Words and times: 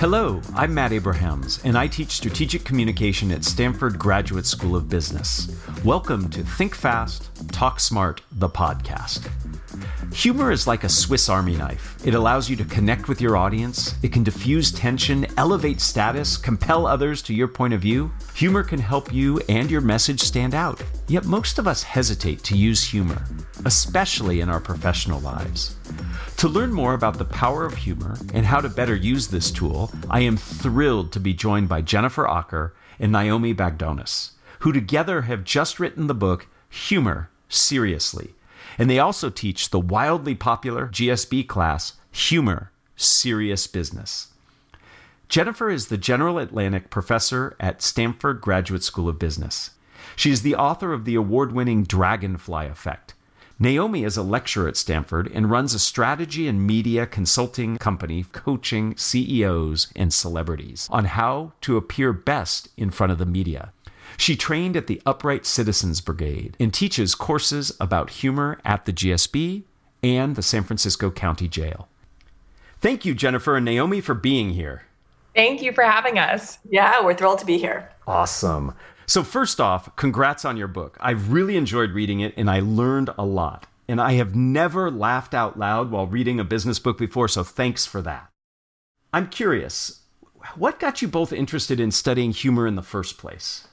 Hello, 0.00 0.40
I'm 0.54 0.72
Matt 0.74 0.92
Abrahams, 0.92 1.58
and 1.64 1.76
I 1.76 1.88
teach 1.88 2.12
strategic 2.12 2.62
communication 2.62 3.32
at 3.32 3.44
Stanford 3.44 3.98
Graduate 3.98 4.46
School 4.46 4.76
of 4.76 4.88
Business. 4.88 5.48
Welcome 5.84 6.30
to 6.30 6.44
Think 6.44 6.76
Fast, 6.76 7.28
Talk 7.50 7.80
Smart, 7.80 8.22
the 8.30 8.48
podcast. 8.48 9.28
Humor 10.14 10.52
is 10.52 10.68
like 10.68 10.84
a 10.84 10.88
Swiss 10.88 11.28
Army 11.28 11.56
knife. 11.56 11.96
It 12.06 12.14
allows 12.14 12.48
you 12.48 12.54
to 12.54 12.64
connect 12.64 13.08
with 13.08 13.20
your 13.20 13.36
audience, 13.36 13.96
it 14.04 14.12
can 14.12 14.22
diffuse 14.22 14.70
tension, 14.70 15.26
elevate 15.36 15.80
status, 15.80 16.36
compel 16.36 16.86
others 16.86 17.20
to 17.22 17.34
your 17.34 17.48
point 17.48 17.74
of 17.74 17.80
view. 17.80 18.12
Humor 18.38 18.62
can 18.62 18.78
help 18.78 19.12
you 19.12 19.40
and 19.48 19.68
your 19.68 19.80
message 19.80 20.20
stand 20.20 20.54
out. 20.54 20.80
Yet 21.08 21.24
most 21.24 21.58
of 21.58 21.66
us 21.66 21.82
hesitate 21.82 22.44
to 22.44 22.56
use 22.56 22.84
humor, 22.84 23.24
especially 23.64 24.40
in 24.40 24.48
our 24.48 24.60
professional 24.60 25.20
lives. 25.20 25.76
To 26.36 26.48
learn 26.48 26.72
more 26.72 26.94
about 26.94 27.18
the 27.18 27.24
power 27.24 27.64
of 27.64 27.74
humor 27.74 28.16
and 28.32 28.46
how 28.46 28.60
to 28.60 28.68
better 28.68 28.94
use 28.94 29.26
this 29.26 29.50
tool, 29.50 29.90
I 30.08 30.20
am 30.20 30.36
thrilled 30.36 31.10
to 31.12 31.20
be 31.20 31.34
joined 31.34 31.68
by 31.68 31.82
Jennifer 31.82 32.26
Aaker 32.26 32.70
and 33.00 33.10
Naomi 33.10 33.52
Bagdonas, 33.52 34.30
who 34.60 34.72
together 34.72 35.22
have 35.22 35.42
just 35.42 35.80
written 35.80 36.06
the 36.06 36.14
book 36.14 36.46
Humor 36.68 37.30
Seriously 37.48 38.34
and 38.78 38.88
they 38.88 39.00
also 39.00 39.30
teach 39.30 39.70
the 39.70 39.80
wildly 39.80 40.36
popular 40.36 40.86
GSB 40.86 41.48
class, 41.48 41.94
Humor 42.12 42.70
Serious 42.96 43.66
Business. 43.66 44.28
Jennifer 45.28 45.68
is 45.68 45.88
the 45.88 45.98
General 45.98 46.38
Atlantic 46.38 46.88
Professor 46.88 47.54
at 47.60 47.82
Stanford 47.82 48.40
Graduate 48.40 48.82
School 48.82 49.10
of 49.10 49.18
Business. 49.18 49.72
She 50.16 50.30
is 50.30 50.40
the 50.40 50.54
author 50.54 50.94
of 50.94 51.04
the 51.04 51.16
award 51.16 51.52
winning 51.52 51.84
Dragonfly 51.84 52.66
Effect. 52.66 53.12
Naomi 53.58 54.04
is 54.04 54.16
a 54.16 54.22
lecturer 54.22 54.68
at 54.68 54.76
Stanford 54.78 55.30
and 55.34 55.50
runs 55.50 55.74
a 55.74 55.78
strategy 55.78 56.48
and 56.48 56.66
media 56.66 57.06
consulting 57.06 57.76
company 57.76 58.24
coaching 58.32 58.96
CEOs 58.96 59.92
and 59.94 60.14
celebrities 60.14 60.88
on 60.90 61.04
how 61.04 61.52
to 61.60 61.76
appear 61.76 62.14
best 62.14 62.70
in 62.78 62.90
front 62.90 63.12
of 63.12 63.18
the 63.18 63.26
media. 63.26 63.72
She 64.16 64.34
trained 64.34 64.78
at 64.78 64.86
the 64.86 65.02
Upright 65.04 65.44
Citizens 65.44 66.00
Brigade 66.00 66.56
and 66.58 66.72
teaches 66.72 67.14
courses 67.14 67.70
about 67.78 68.10
humor 68.10 68.58
at 68.64 68.86
the 68.86 68.94
GSB 68.94 69.64
and 70.02 70.36
the 70.36 70.42
San 70.42 70.62
Francisco 70.62 71.10
County 71.10 71.48
Jail. 71.48 71.86
Thank 72.80 73.04
you, 73.04 73.14
Jennifer 73.14 73.56
and 73.56 73.66
Naomi, 73.66 74.00
for 74.00 74.14
being 74.14 74.50
here. 74.50 74.84
Thank 75.38 75.62
you 75.62 75.72
for 75.72 75.84
having 75.84 76.18
us. 76.18 76.58
Yeah, 76.68 77.00
we're 77.00 77.14
thrilled 77.14 77.38
to 77.38 77.46
be 77.46 77.58
here. 77.58 77.88
Awesome. 78.08 78.74
So, 79.06 79.22
first 79.22 79.60
off, 79.60 79.94
congrats 79.94 80.44
on 80.44 80.56
your 80.56 80.66
book. 80.66 80.98
I 81.00 81.12
really 81.12 81.56
enjoyed 81.56 81.92
reading 81.92 82.18
it 82.18 82.34
and 82.36 82.50
I 82.50 82.58
learned 82.58 83.10
a 83.16 83.24
lot. 83.24 83.68
And 83.86 84.00
I 84.00 84.14
have 84.14 84.34
never 84.34 84.90
laughed 84.90 85.34
out 85.34 85.56
loud 85.56 85.92
while 85.92 86.08
reading 86.08 86.40
a 86.40 86.44
business 86.44 86.80
book 86.80 86.98
before, 86.98 87.28
so 87.28 87.44
thanks 87.44 87.86
for 87.86 88.02
that. 88.02 88.28
I'm 89.12 89.28
curious, 89.28 90.00
what 90.56 90.80
got 90.80 91.02
you 91.02 91.06
both 91.06 91.32
interested 91.32 91.78
in 91.78 91.92
studying 91.92 92.32
humor 92.32 92.66
in 92.66 92.74
the 92.74 92.82
first 92.82 93.16
place? 93.16 93.68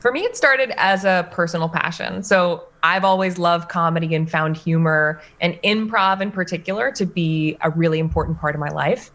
For 0.00 0.12
me, 0.12 0.20
it 0.20 0.36
started 0.36 0.74
as 0.76 1.06
a 1.06 1.26
personal 1.30 1.70
passion. 1.70 2.22
So 2.22 2.64
I've 2.82 3.06
always 3.06 3.38
loved 3.38 3.70
comedy 3.70 4.14
and 4.14 4.30
found 4.30 4.54
humor 4.54 5.22
and 5.40 5.54
improv 5.64 6.20
in 6.20 6.30
particular 6.30 6.92
to 6.92 7.06
be 7.06 7.56
a 7.62 7.70
really 7.70 8.00
important 8.00 8.38
part 8.38 8.54
of 8.54 8.60
my 8.60 8.68
life. 8.68 9.10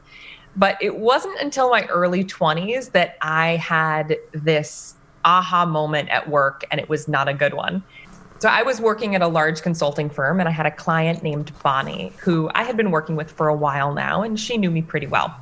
But 0.60 0.78
it 0.82 0.98
wasn't 0.98 1.40
until 1.40 1.70
my 1.70 1.86
early 1.86 2.26
20s 2.26 2.92
that 2.92 3.18
I 3.22 3.56
had 3.56 4.18
this 4.34 4.96
aha 5.24 5.66
moment 5.66 6.10
at 6.10 6.30
work, 6.30 6.66
and 6.70 6.82
it 6.82 6.90
was 6.90 7.08
not 7.08 7.30
a 7.30 7.34
good 7.34 7.54
one. 7.54 7.82
So 8.40 8.50
I 8.50 8.62
was 8.62 8.82
working 8.82 9.16
at 9.16 9.22
a 9.22 9.28
large 9.28 9.62
consulting 9.62 10.10
firm, 10.10 10.40
and 10.42 10.50
I 10.50 10.52
had 10.52 10.66
a 10.66 10.72
client 10.72 11.24
named 11.24 11.52
Bonnie, 11.64 12.12
who 12.20 12.50
I 12.56 12.64
had 12.64 12.76
been 12.76 12.92
working 12.92 13.16
with 13.16 13.32
for 13.32 13.48
a 13.48 13.56
while 13.56 13.94
now, 13.94 14.22
and 14.22 14.38
she 14.38 14.58
knew 14.58 14.70
me 14.70 14.82
pretty 14.82 15.08
well. 15.08 15.34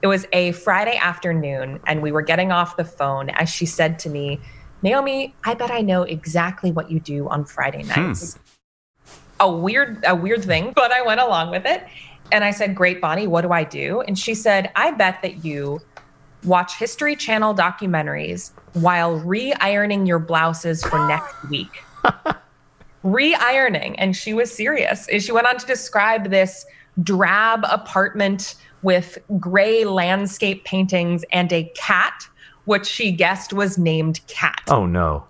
It 0.00 0.06
was 0.06 0.26
a 0.32 0.52
Friday 0.52 0.96
afternoon, 0.96 1.78
and 1.86 2.00
we 2.02 2.10
were 2.10 2.22
getting 2.22 2.50
off 2.50 2.76
the 2.76 2.84
phone 2.86 3.28
as 3.30 3.50
she 3.50 3.66
said 3.66 3.98
to 4.00 4.08
me, 4.08 4.40
Naomi, 4.82 5.34
I 5.44 5.54
bet 5.54 5.70
I 5.70 5.80
know 5.82 6.02
exactly 6.04 6.70
what 6.70 6.90
you 6.90 7.00
do 7.00 7.28
on 7.28 7.44
Friday 7.44 7.82
hmm. 7.82 7.88
nights. 7.88 8.34
Hmm. 8.34 8.40
A 9.40 9.50
weird, 9.50 10.04
a 10.06 10.14
weird 10.14 10.42
thing, 10.42 10.72
but 10.74 10.90
I 10.90 11.02
went 11.02 11.20
along 11.20 11.50
with 11.50 11.66
it. 11.66 11.86
And 12.32 12.44
I 12.44 12.50
said, 12.50 12.74
Great, 12.74 13.00
Bonnie, 13.00 13.26
what 13.26 13.42
do 13.42 13.52
I 13.52 13.64
do? 13.64 14.00
And 14.02 14.18
she 14.18 14.34
said, 14.34 14.70
I 14.76 14.90
bet 14.92 15.22
that 15.22 15.44
you 15.44 15.80
watch 16.44 16.78
History 16.78 17.16
Channel 17.16 17.54
documentaries 17.54 18.52
while 18.74 19.18
re 19.18 19.52
ironing 19.54 20.06
your 20.06 20.18
blouses 20.18 20.82
for 20.82 20.98
next 21.08 21.34
week. 21.48 21.82
re 23.02 23.34
ironing. 23.34 23.98
And 23.98 24.16
she 24.16 24.34
was 24.34 24.52
serious. 24.52 25.08
And 25.08 25.22
she 25.22 25.32
went 25.32 25.46
on 25.46 25.56
to 25.58 25.66
describe 25.66 26.30
this 26.30 26.66
drab 27.02 27.64
apartment 27.70 28.56
with 28.82 29.18
gray 29.38 29.84
landscape 29.84 30.64
paintings 30.64 31.24
and 31.32 31.52
a 31.52 31.64
cat 31.76 32.28
which 32.64 32.86
she 32.86 33.10
guessed 33.10 33.54
was 33.54 33.78
named 33.78 34.20
Cat. 34.26 34.60
Oh 34.68 34.84
no. 34.84 35.24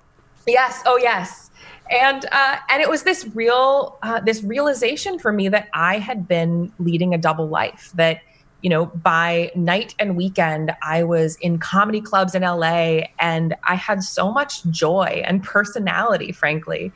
Yes. 0.47 0.83
Oh 0.87 0.99
yes. 0.99 1.48
And 1.91 2.27
uh, 2.31 2.57
and 2.69 2.83
it 2.83 2.89
was 2.89 3.03
this 3.03 3.27
real 3.35 3.99
uh, 4.03 4.21
this 4.21 4.43
realization 4.43 5.19
for 5.19 5.33
me 5.33 5.49
that 5.49 5.69
I 5.73 5.99
had 5.99 6.29
been 6.29 6.73
leading 6.79 7.15
a 7.15 7.19
double 7.19 7.49
life. 7.49 7.91
That 7.95 8.21
you 8.63 8.71
know 8.71 8.87
by 8.87 9.51
night 9.55 9.95
and 9.99 10.17
weekend 10.17 10.75
I 10.83 11.05
was 11.05 11.37
in 11.37 11.59
comedy 11.59 12.01
clubs 12.01 12.35
in 12.35 12.43
LA, 12.43 13.03
and 13.19 13.55
I 13.65 13.75
had 13.75 14.03
so 14.03 14.31
much 14.31 14.65
joy 14.67 15.23
and 15.25 15.43
personality, 15.43 16.33
frankly. 16.33 16.93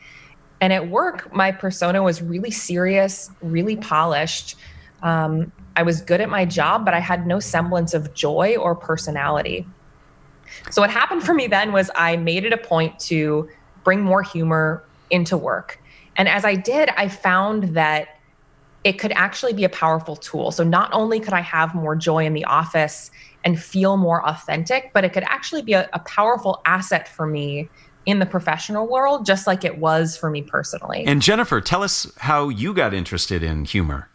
And 0.61 0.73
at 0.73 0.89
work, 0.89 1.35
my 1.35 1.51
persona 1.51 2.03
was 2.03 2.23
really 2.23 2.53
serious, 2.53 3.31
really 3.41 3.77
polished. 3.77 4.57
Um, 5.03 5.51
I 5.75 5.83
was 5.83 6.01
good 6.01 6.21
at 6.21 6.29
my 6.29 6.45
job, 6.45 6.85
but 6.85 6.95
I 6.95 7.01
had 7.01 7.27
no 7.27 7.41
semblance 7.41 7.95
of 7.95 8.15
joy 8.15 8.57
or 8.57 8.77
personality. 8.77 9.67
So 10.71 10.83
what 10.83 10.91
happened 10.91 11.25
for 11.25 11.35
me 11.35 11.47
then 11.47 11.73
was 11.73 11.91
I 11.95 12.17
made 12.17 12.45
it 12.45 12.53
a 12.53 12.59
point 12.59 12.99
to 13.01 13.49
bring 13.85 14.01
more 14.01 14.23
humor 14.23 14.85
into 15.11 15.37
work. 15.37 15.79
And 16.17 16.29
as 16.29 16.45
I 16.45 16.55
did, 16.55 16.91
I 16.91 17.09
found 17.09 17.75
that 17.75 18.09
it 18.85 18.95
could 18.95 19.13
actually 19.13 19.53
be 19.53 19.65
a 19.65 19.69
powerful 19.69 20.17
tool. 20.17 20.51
So 20.51 20.65
not 20.65 20.93
only 20.93 21.21
could 21.21 21.35
I 21.35 21.41
have 21.41 21.75
more 21.75 21.95
joy 21.95 22.25
in 22.27 22.35
the 22.35 22.45
office 22.45 23.11
and 23.45 23.61
feel 23.61 23.97
more 23.97 24.27
authentic, 24.27 24.91
but 24.93 25.05
it 25.05 25.13
could 25.13 25.25
actually 25.25 25.63
be 25.63 25.73
a, 25.73 25.89
a 25.93 26.01
powerful 26.01 26.61
asset 26.65 27.09
for 27.09 27.27
me 27.27 27.69
in 28.07 28.19
the 28.19 28.27
professional 28.27 28.89
world, 28.89 29.25
just 29.25 29.47
like 29.47 29.65
it 29.65 29.79
was 29.79 30.17
for 30.17 30.31
me 30.31 30.43
personally. 30.43 31.05
And 31.07 31.23
Jennifer, 31.23 31.61
tell 31.61 31.83
us 31.83 32.11
how 32.19 32.49
you 32.49 32.75
got 32.75 32.93
interested 32.93 33.43
in 33.43 33.65
humor. 33.65 34.09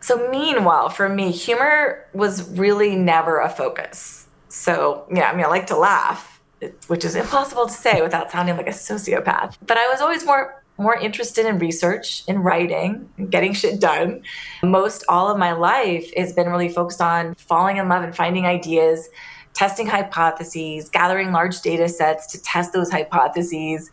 So, 0.00 0.28
meanwhile, 0.30 0.88
for 0.88 1.08
me, 1.08 1.30
humor 1.30 2.06
was 2.14 2.48
really 2.50 2.96
never 2.96 3.40
a 3.40 3.48
focus. 3.48 4.26
So, 4.48 5.06
yeah, 5.12 5.30
I 5.30 5.36
mean, 5.36 5.44
I 5.44 5.48
like 5.48 5.66
to 5.68 5.76
laugh, 5.76 6.37
which 6.88 7.04
is 7.04 7.14
impossible 7.14 7.66
to 7.66 7.72
say 7.72 8.02
without 8.02 8.30
sounding 8.30 8.56
like 8.56 8.66
a 8.66 8.72
sociopath. 8.72 9.56
But 9.66 9.78
I 9.78 9.88
was 9.88 10.00
always 10.00 10.24
more 10.24 10.62
more 10.78 10.96
interested 10.96 11.44
in 11.44 11.58
research, 11.58 12.22
in 12.28 12.38
writing, 12.38 13.08
and 13.18 13.30
getting 13.30 13.52
shit 13.52 13.80
done. 13.80 14.22
Most 14.62 15.04
all 15.08 15.28
of 15.28 15.36
my 15.36 15.52
life 15.52 16.08
has 16.16 16.32
been 16.32 16.48
really 16.48 16.68
focused 16.68 17.00
on 17.00 17.34
falling 17.34 17.78
in 17.78 17.88
love 17.88 18.04
and 18.04 18.14
finding 18.14 18.46
ideas, 18.46 19.08
testing 19.54 19.88
hypotheses, 19.88 20.88
gathering 20.88 21.32
large 21.32 21.60
data 21.62 21.88
sets 21.88 22.28
to 22.28 22.40
test 22.42 22.72
those 22.72 22.92
hypotheses, 22.92 23.90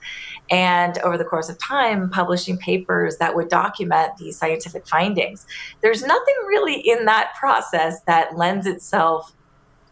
and 0.52 1.00
over 1.00 1.18
the 1.18 1.26
course 1.26 1.50
of 1.50 1.58
time, 1.58 2.08
publishing 2.12 2.56
papers 2.58 3.18
that 3.18 3.36
would 3.36 3.50
document 3.50 4.16
these 4.18 4.38
scientific 4.38 4.88
findings. 4.88 5.48
There's 5.82 6.04
nothing 6.04 6.36
really 6.48 6.76
in 6.76 7.06
that 7.06 7.34
process 7.40 8.00
that 8.02 8.38
lends 8.38 8.68
itself 8.68 9.34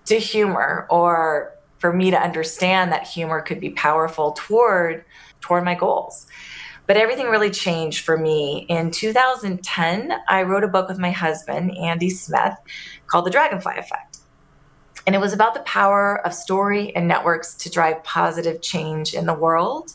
to 0.06 0.20
humor 0.20 0.86
or 0.92 1.53
for 1.84 1.92
me 1.92 2.12
to 2.12 2.18
understand 2.18 2.94
that 2.94 3.06
humor 3.06 3.42
could 3.42 3.60
be 3.60 3.72
powerful 3.72 4.32
toward 4.32 5.04
toward 5.42 5.66
my 5.66 5.76
goals. 5.76 6.28
But 6.88 6.96
everything 6.96 7.26
really 7.26 7.52
changed 7.52 8.06
for 8.06 8.18
me. 8.18 8.66
In 8.70 8.90
2010 8.90 10.14
i 10.30 10.44
wrote 10.44 10.64
a 10.64 10.70
book 10.70 10.88
with 10.88 10.98
my 10.98 11.12
husband 11.12 11.78
andy 11.78 12.10
smith 12.10 12.54
called 13.08 13.26
the 13.26 13.32
dragonfly 13.32 13.74
effect. 13.76 14.20
And 15.06 15.14
it 15.14 15.20
was 15.20 15.34
about 15.34 15.56
the 15.56 15.60
power 15.64 16.26
of 16.26 16.34
story 16.34 16.96
and 16.96 17.06
networks 17.06 17.54
to 17.56 17.70
drive 17.70 18.02
positive 18.06 18.62
change 18.62 19.14
in 19.14 19.26
the 19.26 19.34
world. 19.34 19.92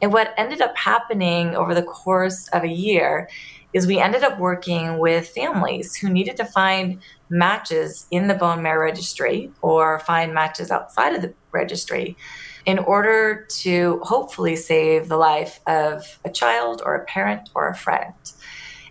And 0.00 0.12
what 0.12 0.34
ended 0.36 0.60
up 0.60 0.76
happening 0.76 1.56
over 1.56 1.74
the 1.74 1.82
course 1.82 2.46
of 2.52 2.62
a 2.62 2.68
year 2.68 3.28
is 3.72 3.88
we 3.88 3.98
ended 3.98 4.22
up 4.22 4.38
working 4.38 4.98
with 4.98 5.30
families 5.30 5.96
who 5.96 6.08
needed 6.08 6.36
to 6.36 6.44
find 6.44 7.02
matches 7.34 8.06
in 8.12 8.28
the 8.28 8.34
bone 8.34 8.62
marrow 8.62 8.84
registry 8.84 9.50
or 9.60 9.98
find 9.98 10.32
matches 10.32 10.70
outside 10.70 11.14
of 11.14 11.20
the 11.20 11.34
registry 11.50 12.16
in 12.64 12.78
order 12.78 13.44
to 13.50 13.98
hopefully 14.04 14.54
save 14.54 15.08
the 15.08 15.16
life 15.16 15.58
of 15.66 16.20
a 16.24 16.30
child 16.30 16.80
or 16.86 16.94
a 16.94 17.04
parent 17.06 17.50
or 17.56 17.68
a 17.68 17.74
friend. 17.74 18.14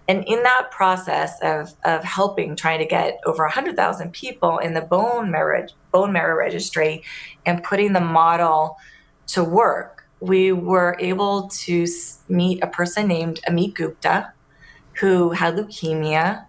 And 0.09 0.25
in 0.27 0.43
that 0.43 0.71
process 0.71 1.39
of, 1.41 1.73
of 1.85 2.03
helping, 2.03 2.57
trying 2.57 2.79
to 2.79 2.85
get 2.85 3.21
over 3.25 3.43
100,000 3.43 4.11
people 4.11 4.57
in 4.57 4.73
the 4.73 4.81
bone 4.81 5.31
marrow, 5.31 5.65
bone 5.93 6.11
marrow 6.11 6.35
registry 6.35 7.01
and 7.45 7.63
putting 7.63 7.93
the 7.93 8.01
model 8.01 8.75
to 9.27 9.41
work, 9.41 10.05
we 10.19 10.51
were 10.51 10.97
able 10.99 11.47
to 11.47 11.87
meet 12.27 12.61
a 12.61 12.67
person 12.67 13.07
named 13.07 13.39
Amit 13.47 13.75
Gupta, 13.75 14.33
who 14.99 15.29
had 15.29 15.55
leukemia. 15.55 16.45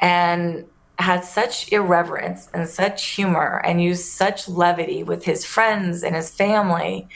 And 0.00 0.66
had 0.98 1.24
such 1.24 1.70
irreverence 1.72 2.48
and 2.54 2.68
such 2.68 3.10
humor 3.10 3.60
and 3.64 3.82
used 3.82 4.04
such 4.04 4.48
levity 4.48 5.02
with 5.02 5.24
his 5.24 5.44
friends 5.44 6.02
and 6.02 6.16
his 6.16 6.30
family 6.30 7.08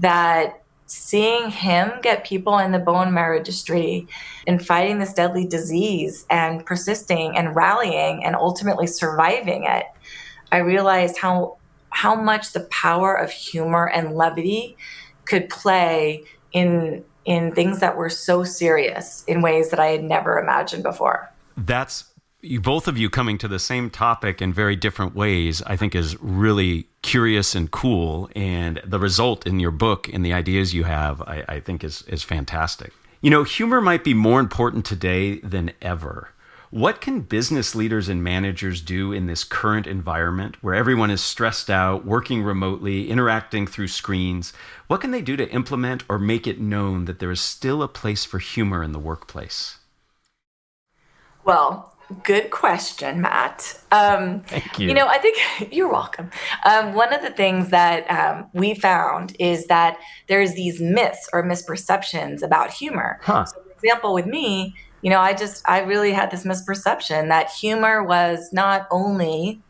that 0.00 0.62
seeing 0.86 1.50
him 1.50 1.92
get 2.02 2.24
people 2.24 2.58
in 2.58 2.72
the 2.72 2.78
bone 2.78 3.14
marrow 3.14 3.36
industry 3.36 4.08
and 4.48 4.66
fighting 4.66 4.98
this 4.98 5.12
deadly 5.12 5.46
disease 5.46 6.26
and 6.28 6.66
persisting 6.66 7.36
and 7.36 7.54
rallying 7.54 8.24
and 8.24 8.34
ultimately 8.34 8.88
surviving 8.88 9.64
it, 9.64 9.84
I 10.50 10.58
realized 10.58 11.18
how 11.18 11.58
how 11.90 12.14
much 12.14 12.52
the 12.52 12.60
power 12.60 13.14
of 13.14 13.30
humor 13.30 13.88
and 13.88 14.16
levity 14.16 14.76
could 15.24 15.48
play 15.48 16.24
in 16.52 17.04
in 17.24 17.52
things 17.52 17.78
that 17.80 17.96
were 17.96 18.08
so 18.08 18.42
serious 18.42 19.22
in 19.28 19.42
ways 19.42 19.70
that 19.70 19.78
I 19.78 19.86
had 19.86 20.02
never 20.02 20.38
imagined 20.38 20.82
before. 20.82 21.30
That's 21.56 22.09
you 22.42 22.60
both 22.60 22.88
of 22.88 22.96
you 22.96 23.10
coming 23.10 23.38
to 23.38 23.48
the 23.48 23.58
same 23.58 23.90
topic 23.90 24.40
in 24.40 24.52
very 24.52 24.76
different 24.76 25.14
ways, 25.14 25.62
I 25.62 25.76
think 25.76 25.94
is 25.94 26.20
really 26.20 26.86
curious 27.02 27.54
and 27.54 27.70
cool. 27.70 28.30
And 28.34 28.80
the 28.84 28.98
result 28.98 29.46
in 29.46 29.60
your 29.60 29.70
book 29.70 30.08
and 30.12 30.24
the 30.24 30.32
ideas 30.32 30.74
you 30.74 30.84
have, 30.84 31.20
I, 31.22 31.44
I 31.48 31.60
think 31.60 31.84
is 31.84 32.02
is 32.02 32.22
fantastic. 32.22 32.92
You 33.20 33.30
know, 33.30 33.44
humor 33.44 33.80
might 33.80 34.04
be 34.04 34.14
more 34.14 34.40
important 34.40 34.86
today 34.86 35.40
than 35.40 35.72
ever. 35.82 36.30
What 36.70 37.00
can 37.00 37.22
business 37.22 37.74
leaders 37.74 38.08
and 38.08 38.22
managers 38.22 38.80
do 38.80 39.12
in 39.12 39.26
this 39.26 39.42
current 39.42 39.88
environment 39.88 40.62
where 40.62 40.74
everyone 40.74 41.10
is 41.10 41.20
stressed 41.20 41.68
out, 41.68 42.06
working 42.06 42.44
remotely, 42.44 43.10
interacting 43.10 43.66
through 43.66 43.88
screens? 43.88 44.52
What 44.86 45.00
can 45.00 45.10
they 45.10 45.20
do 45.20 45.36
to 45.36 45.50
implement 45.50 46.04
or 46.08 46.18
make 46.20 46.46
it 46.46 46.60
known 46.60 47.06
that 47.06 47.18
there 47.18 47.32
is 47.32 47.40
still 47.40 47.82
a 47.82 47.88
place 47.88 48.24
for 48.24 48.38
humor 48.38 48.84
in 48.84 48.92
the 48.92 49.00
workplace? 49.00 49.78
Well, 51.44 51.96
Good 52.24 52.50
question, 52.50 53.20
Matt. 53.20 53.80
Um, 53.92 54.40
Thank 54.40 54.78
you. 54.78 54.88
You 54.88 54.94
know, 54.94 55.06
I 55.06 55.18
think 55.18 55.38
you're 55.72 55.90
welcome. 55.90 56.30
Um, 56.64 56.94
one 56.94 57.12
of 57.12 57.22
the 57.22 57.30
things 57.30 57.70
that 57.70 58.10
um, 58.10 58.48
we 58.52 58.74
found 58.74 59.36
is 59.38 59.66
that 59.66 59.98
there's 60.28 60.54
these 60.54 60.80
myths 60.80 61.28
or 61.32 61.42
misperceptions 61.42 62.42
about 62.42 62.72
humor. 62.72 63.18
Huh. 63.22 63.44
So, 63.44 63.60
for 63.62 63.72
example, 63.72 64.14
with 64.14 64.26
me, 64.26 64.74
you 65.02 65.10
know, 65.10 65.20
I 65.20 65.32
just 65.34 65.66
I 65.68 65.80
really 65.80 66.12
had 66.12 66.30
this 66.30 66.44
misperception 66.44 67.28
that 67.28 67.50
humor 67.50 68.02
was 68.02 68.52
not 68.52 68.86
only 68.90 69.60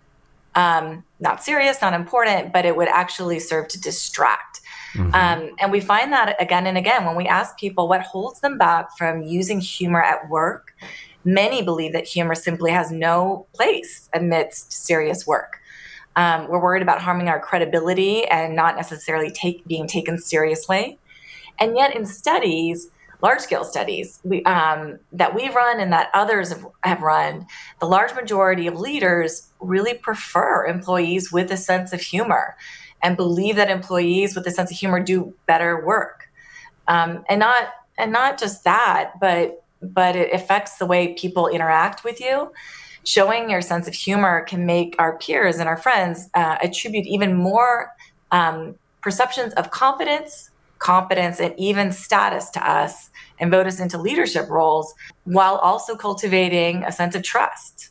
um, 0.55 1.05
not 1.21 1.45
serious, 1.45 1.81
not 1.81 1.95
important, 1.95 2.53
but 2.53 2.65
it 2.65 2.77
would 2.77 2.89
actually 2.89 3.39
serve 3.39 3.69
to 3.69 3.81
distract. 3.81 4.61
Mm-hmm. 4.95 5.15
Um, 5.15 5.55
and 5.61 5.71
we 5.71 5.81
find 5.81 6.13
that 6.13 6.41
again 6.43 6.67
and 6.67 6.77
again 6.77 7.05
when 7.05 7.15
we 7.15 7.27
ask 7.27 7.57
people 7.59 7.87
what 7.87 8.01
holds 8.01 8.41
them 8.41 8.59
back 8.59 8.97
from 8.99 9.23
using 9.23 9.61
humor 9.61 10.03
at 10.03 10.29
work 10.29 10.75
Many 11.25 11.63
believe 11.63 11.93
that 11.93 12.07
humor 12.07 12.35
simply 12.35 12.71
has 12.71 12.91
no 12.91 13.47
place 13.53 14.09
amidst 14.15 14.73
serious 14.73 15.27
work. 15.27 15.61
Um, 16.17 16.49
we're 16.49 16.61
worried 16.61 16.83
about 16.83 17.01
harming 17.03 17.29
our 17.29 17.41
credibility 17.41 18.27
and 18.27 18.57
not 18.57 18.77
necessarily 18.77 19.31
take, 19.31 19.67
being 19.67 19.87
taken 19.87 20.19
seriously. 20.19 20.99
And 21.59 21.77
yet, 21.77 21.95
in 21.95 22.07
studies, 22.07 22.89
large 23.23 23.41
scale 23.41 23.65
studies 23.65 24.19
we, 24.25 24.43
um, 24.45 24.99
that 25.13 25.35
we've 25.35 25.55
run 25.55 25.79
and 25.79 25.93
that 25.93 26.11
others 26.15 26.49
have, 26.49 26.67
have 26.83 27.03
run, 27.03 27.47
the 27.81 27.87
large 27.87 28.15
majority 28.15 28.67
of 28.67 28.81
leaders 28.81 29.51
really 29.61 29.95
prefer 29.95 30.67
employees 30.67 31.31
with 31.31 31.51
a 31.53 31.57
sense 31.57 31.93
of 31.93 32.01
humor 32.01 32.57
and 33.03 33.17
believe 33.17 33.57
that 33.57 33.71
employees 33.71 34.35
with 34.35 34.47
a 34.47 34.51
sense 34.51 34.71
of 34.71 34.77
humor 34.77 35.01
do 35.01 35.35
better 35.47 35.85
work. 35.85 36.29
Um, 36.89 37.25
and 37.29 37.41
not 37.41 37.69
and 37.99 38.13
not 38.13 38.39
just 38.39 38.65
that, 38.65 39.13
but 39.21 39.60
but 39.83 40.17
it 40.17 40.33
affects 40.33 40.77
the 40.77 40.87
way 40.87 41.15
people 41.15 41.49
interact 41.49 42.05
with 42.05 42.21
you. 42.21 42.53
Showing 43.05 43.49
your 43.49 43.63
sense 43.63 43.89
of 43.89 43.95
humor 43.95 44.43
can 44.43 44.67
make 44.67 44.95
our 44.99 45.17
peers 45.19 45.59
and 45.59 45.69
our 45.69 45.77
friends 45.77 46.29
uh, 46.35 46.59
attribute 46.63 47.07
even 47.07 47.35
more 47.35 47.93
um, 48.31 48.75
perceptions 49.03 49.55
of 49.55 49.71
confidence, 49.71 50.51
competence, 50.79 51.41
and 51.41 51.55
even 51.59 51.93
status 51.93 52.51
to 52.51 52.71
us 52.71 53.11
and 53.39 53.51
vote 53.51 53.67
us 53.67 53.81
into 53.81 53.97
leadership 53.97 54.49
roles 54.51 54.95
while 55.25 55.57
also 55.57 55.97
cultivating 55.97 56.85
a 56.85 56.93
sense 56.93 57.15
of 57.15 57.23
trust. 57.23 57.91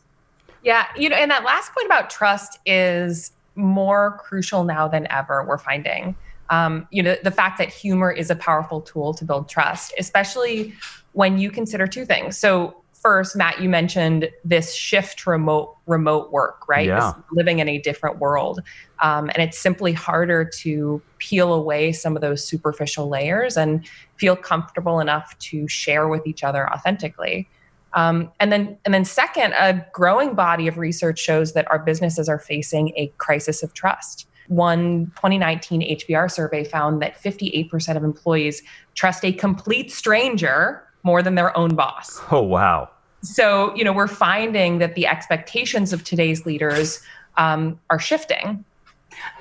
Yeah, 0.64 0.86
you 0.96 1.10
know, 1.10 1.16
and 1.16 1.32
that 1.32 1.44
last 1.44 1.74
point 1.74 1.86
about 1.86 2.10
trust 2.10 2.60
is 2.66 3.32
more 3.56 4.20
crucial 4.24 4.64
now 4.64 4.88
than 4.88 5.08
ever, 5.12 5.46
we're 5.48 5.58
finding. 5.58 6.16
Um, 6.50 6.88
you 6.92 7.04
know, 7.04 7.16
the 7.24 7.32
fact 7.32 7.58
that 7.60 7.70
humor 7.70 8.12
is 8.12 8.30
a 8.30 8.36
powerful 8.36 8.82
tool 8.82 9.14
to 9.14 9.26
build 9.26 9.50
trust, 9.50 9.94
especially 10.00 10.74
when 11.20 11.38
you 11.38 11.52
consider 11.52 11.86
two 11.86 12.06
things. 12.06 12.38
So 12.38 12.82
first, 12.94 13.36
Matt, 13.36 13.62
you 13.62 13.68
mentioned 13.68 14.30
this 14.46 14.74
shift 14.74 15.20
to 15.20 15.32
remote 15.32 15.76
remote 15.86 16.32
work, 16.32 16.70
right? 16.70 16.88
Yeah. 16.88 17.12
This 17.12 17.24
living 17.34 17.60
in 17.60 17.68
a 17.68 17.78
different 17.78 18.20
world, 18.20 18.62
um, 19.02 19.30
and 19.32 19.44
it's 19.44 19.60
simply 19.60 19.92
harder 19.92 20.46
to 20.46 21.02
peel 21.18 21.54
away 21.54 21.92
some 21.92 22.16
of 22.16 22.22
those 22.22 22.42
superficial 22.48 23.10
layers 23.10 23.58
and 23.58 23.86
feel 24.16 24.38
comfortable 24.38 25.02
enough 25.02 25.38
to 25.40 25.68
share 25.68 26.08
with 26.08 26.26
each 26.26 26.42
other 26.42 26.72
authentically. 26.72 27.50
Um, 27.96 28.32
and 28.40 28.50
then, 28.50 28.78
and 28.86 28.94
then, 28.94 29.04
second, 29.04 29.52
a 29.60 29.86
growing 29.92 30.36
body 30.36 30.70
of 30.70 30.78
research 30.78 31.20
shows 31.20 31.52
that 31.52 31.70
our 31.70 31.80
businesses 31.80 32.30
are 32.30 32.40
facing 32.40 32.94
a 32.96 33.12
crisis 33.18 33.62
of 33.62 33.74
trust. 33.74 34.26
One 34.48 35.08
2019 35.18 35.82
HBR 35.82 36.32
survey 36.32 36.64
found 36.64 37.02
that 37.02 37.22
58% 37.22 37.98
of 37.98 38.06
employees 38.06 38.64
trust 38.96 39.26
a 39.26 39.34
complete 39.34 39.92
stranger 39.92 40.86
more 41.04 41.22
than 41.22 41.36
their 41.36 41.56
own 41.58 41.76
boss. 41.76 42.20
Oh, 42.32 42.42
wow. 42.42 42.90
So, 43.22 43.76
you 43.76 43.84
know, 43.84 43.94
we're 43.94 44.08
finding 44.08 44.80
that 44.80 44.96
the 44.96 45.06
expectations 45.08 45.94
of 45.94 46.04
today's 46.04 46.46
leaders 46.46 47.02
um, 47.38 47.80
are 47.90 48.00
shifting. 48.00 48.64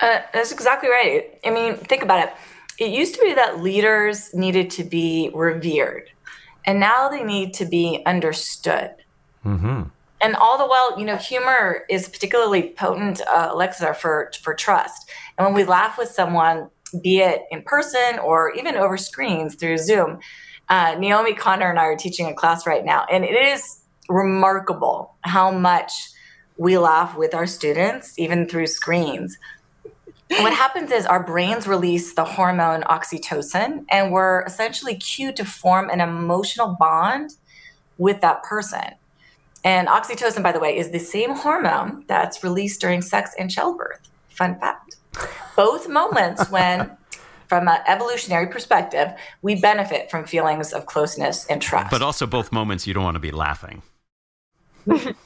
Uh, 0.01 0.21
that's 0.33 0.53
exactly 0.53 0.89
right. 0.89 1.39
I 1.45 1.51
mean, 1.51 1.77
think 1.77 2.03
about 2.03 2.27
it. 2.27 2.35
It 2.79 2.91
used 2.91 3.15
to 3.15 3.21
be 3.21 3.35
that 3.35 3.61
leaders 3.61 4.33
needed 4.35 4.71
to 4.71 4.85
be 4.85 5.31
revered, 5.35 6.11
and 6.65 6.79
now 6.79 7.09
they 7.09 7.25
need 7.25 7.55
to 7.55 7.65
be 7.65 8.03
understood. 8.07 8.95
Mm-hmm. 9.45 9.83
And 10.21 10.35
all 10.37 10.59
the 10.59 10.67
while, 10.67 10.99
you 10.99 11.05
know, 11.05 11.17
humor 11.17 11.85
is 11.89 12.09
particularly 12.09 12.71
potent 12.77 13.21
uh, 13.29 13.51
elixir 13.53 13.95
for 13.95 14.33
for 14.43 14.55
trust. 14.55 15.11
And 15.37 15.47
when 15.47 15.55
we 15.55 15.65
laugh 15.65 15.99
with 15.99 16.09
someone, 16.09 16.71
be 17.03 17.19
it 17.19 17.43
in 17.51 17.63
person 17.63 18.19
or 18.23 18.53
even 18.55 18.77
over 18.77 18.97
screens 18.97 19.55
through 19.55 19.79
Zoom, 19.79 20.19
uh, 20.69 20.97
Naomi 20.99 21.35
Connor 21.35 21.71
and 21.71 21.79
I 21.79 21.85
are 21.85 21.97
teaching 21.97 22.27
a 22.27 22.35
class 22.35 22.67
right 22.67 22.85
now, 22.85 23.07
and 23.11 23.25
it 23.25 23.35
is 23.35 23.81
remarkable 24.09 25.15
how 25.23 25.51
much 25.51 25.93
we 26.57 26.77
laugh 26.77 27.17
with 27.17 27.35
our 27.35 27.47
students, 27.47 28.19
even 28.19 28.49
through 28.49 28.67
screens. 28.67 29.39
what 30.29 30.53
happens 30.53 30.91
is 30.91 31.07
our 31.07 31.23
brains 31.23 31.67
release 31.67 32.15
the 32.15 32.25
hormone 32.25 32.83
oxytocin, 32.83 33.85
and 33.91 34.13
we're 34.13 34.43
essentially 34.43 34.95
cued 34.95 35.37
to 35.37 35.45
form 35.45 35.89
an 35.89 36.01
emotional 36.01 36.77
bond 36.79 37.31
with 37.97 38.21
that 38.21 38.43
person. 38.43 38.95
And 39.65 39.89
oxytocin, 39.89 40.43
by 40.43 40.53
the 40.53 40.61
way, 40.61 40.77
is 40.77 40.91
the 40.91 40.99
same 40.99 41.35
hormone 41.35 42.05
that's 42.09 42.45
released 42.45 42.81
during 42.81 43.01
sex 43.03 43.35
and 43.39 43.51
childbirth. 43.51 44.01
Fun 44.29 44.59
fact. 44.61 44.97
Both 45.57 45.89
moments 45.89 46.51
when 46.51 46.97
from 47.49 47.69
an 47.69 47.81
evolutionary 47.87 48.47
perspective, 48.47 49.09
we 49.43 49.55
benefit 49.55 50.11
from 50.11 50.25
feelings 50.25 50.73
of 50.73 50.87
closeness 50.87 51.47
and 51.47 51.61
trust. 51.63 51.91
But 51.91 52.03
also, 52.03 52.27
both 52.27 52.53
moments 52.53 52.87
you 52.87 52.95
don't 52.95 53.05
want 53.05 53.17
to 53.17 53.21
be 53.21 53.31
laughing. 53.31 53.83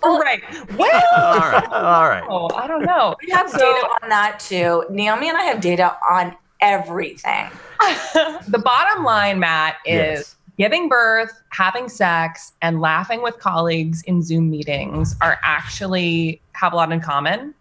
All 0.02 0.18
right. 0.20 0.42
Well, 0.76 1.02
all 1.16 1.38
right. 1.38 1.68
All 1.70 2.08
right. 2.08 2.24
Oh, 2.28 2.48
I 2.54 2.66
don't 2.66 2.84
know. 2.84 3.16
We 3.24 3.32
have 3.32 3.50
so, 3.50 3.58
data 3.58 3.88
on 4.02 4.08
that 4.08 4.40
too. 4.40 4.84
Naomi 4.90 5.28
and 5.28 5.36
I 5.36 5.42
have 5.42 5.60
data 5.60 5.96
on 6.08 6.36
everything. 6.60 7.50
the 7.80 8.60
bottom 8.62 9.04
line, 9.04 9.38
Matt, 9.40 9.76
is 9.84 9.94
yes. 9.94 10.36
giving 10.56 10.88
birth, 10.88 11.42
having 11.50 11.88
sex, 11.88 12.52
and 12.62 12.80
laughing 12.80 13.22
with 13.22 13.38
colleagues 13.38 14.02
in 14.02 14.22
Zoom 14.22 14.50
meetings 14.50 15.16
are 15.20 15.38
actually 15.42 16.40
have 16.52 16.72
a 16.72 16.76
lot 16.76 16.92
in 16.92 17.00
common. 17.00 17.54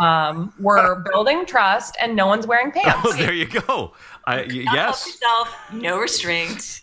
Um, 0.00 0.52
we're 0.58 1.00
building 1.12 1.46
trust, 1.46 1.96
and 2.00 2.14
no 2.16 2.26
one's 2.26 2.46
wearing 2.46 2.72
pants. 2.72 3.00
Oh, 3.04 3.12
there 3.12 3.32
you 3.32 3.46
go. 3.46 3.94
I, 4.26 4.42
yes. 4.42 5.06
Yourself, 5.06 5.54
no 5.72 5.98
restraint. 5.98 6.82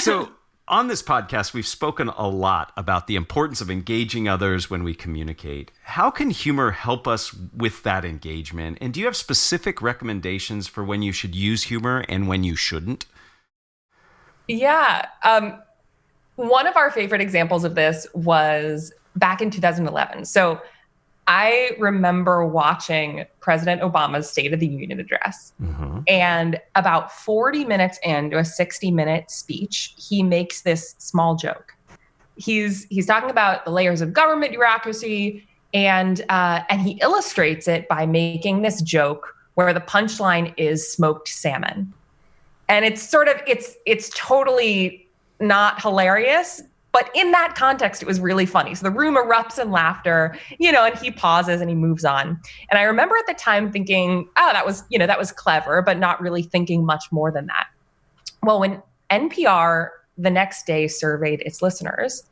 so 0.00 0.30
on 0.68 0.88
this 0.88 1.02
podcast, 1.02 1.52
we've 1.52 1.66
spoken 1.66 2.08
a 2.08 2.28
lot 2.28 2.72
about 2.76 3.06
the 3.06 3.16
importance 3.16 3.60
of 3.60 3.70
engaging 3.70 4.28
others 4.28 4.70
when 4.70 4.82
we 4.82 4.94
communicate. 4.94 5.70
How 5.82 6.10
can 6.10 6.30
humor 6.30 6.70
help 6.70 7.06
us 7.06 7.34
with 7.34 7.82
that 7.82 8.04
engagement? 8.04 8.78
And 8.80 8.94
do 8.94 9.00
you 9.00 9.06
have 9.06 9.16
specific 9.16 9.82
recommendations 9.82 10.68
for 10.68 10.84
when 10.84 11.02
you 11.02 11.12
should 11.12 11.34
use 11.34 11.64
humor 11.64 12.04
and 12.08 12.28
when 12.28 12.44
you 12.44 12.56
shouldn't? 12.56 13.06
Yeah. 14.48 15.06
Um, 15.22 15.60
one 16.36 16.66
of 16.66 16.76
our 16.76 16.90
favorite 16.90 17.20
examples 17.20 17.64
of 17.64 17.74
this 17.74 18.06
was 18.14 18.92
back 19.16 19.42
in 19.42 19.50
2011. 19.50 20.24
So 20.24 20.60
I 21.28 21.70
remember 21.78 22.44
watching 22.44 23.24
President 23.40 23.80
Obama's 23.80 24.28
State 24.28 24.52
of 24.52 24.60
the 24.60 24.66
Union 24.66 24.98
address. 24.98 25.52
Mm-hmm. 25.62 26.00
And 26.08 26.60
about 26.74 27.12
40 27.12 27.64
minutes 27.64 27.98
into 28.02 28.38
a 28.38 28.44
60 28.44 28.90
minute 28.90 29.30
speech, 29.30 29.94
he 29.96 30.22
makes 30.22 30.62
this 30.62 30.94
small 30.98 31.36
joke. 31.36 31.74
he's 32.36 32.84
he's 32.84 33.06
talking 33.06 33.30
about 33.30 33.64
the 33.64 33.70
layers 33.70 34.00
of 34.00 34.12
government 34.12 34.52
bureaucracy, 34.52 35.46
and 35.72 36.22
uh, 36.28 36.62
and 36.68 36.80
he 36.80 36.92
illustrates 37.02 37.68
it 37.68 37.88
by 37.88 38.06
making 38.06 38.62
this 38.62 38.82
joke 38.82 39.34
where 39.54 39.72
the 39.72 39.80
punchline 39.80 40.52
is 40.56 40.90
smoked 40.90 41.28
salmon, 41.28 41.92
and 42.68 42.84
it's 42.84 43.02
sort 43.02 43.28
of 43.28 43.36
it's 43.46 43.76
it's 43.86 44.10
totally 44.14 45.08
not 45.40 45.80
hilarious, 45.80 46.62
but 46.92 47.10
in 47.14 47.32
that 47.32 47.54
context, 47.54 48.02
it 48.02 48.06
was 48.06 48.20
really 48.20 48.46
funny. 48.46 48.74
So 48.74 48.84
the 48.84 48.90
room 48.90 49.16
erupts 49.16 49.58
in 49.58 49.70
laughter, 49.70 50.36
you 50.58 50.70
know, 50.70 50.84
and 50.84 50.96
he 50.98 51.10
pauses 51.10 51.60
and 51.60 51.70
he 51.70 51.74
moves 51.74 52.04
on. 52.04 52.38
And 52.70 52.78
I 52.78 52.82
remember 52.82 53.16
at 53.16 53.26
the 53.26 53.34
time 53.34 53.72
thinking, 53.72 54.28
oh, 54.36 54.50
that 54.52 54.66
was, 54.66 54.84
you 54.90 54.98
know, 54.98 55.06
that 55.06 55.18
was 55.18 55.32
clever, 55.32 55.80
but 55.80 55.98
not 55.98 56.20
really 56.20 56.42
thinking 56.42 56.84
much 56.84 57.04
more 57.10 57.32
than 57.32 57.46
that. 57.46 57.66
Well, 58.42 58.60
when 58.60 58.82
NPR 59.10 59.88
the 60.18 60.30
next 60.30 60.66
day 60.66 60.86
surveyed 60.86 61.40
its 61.40 61.62
listeners, 61.62 62.24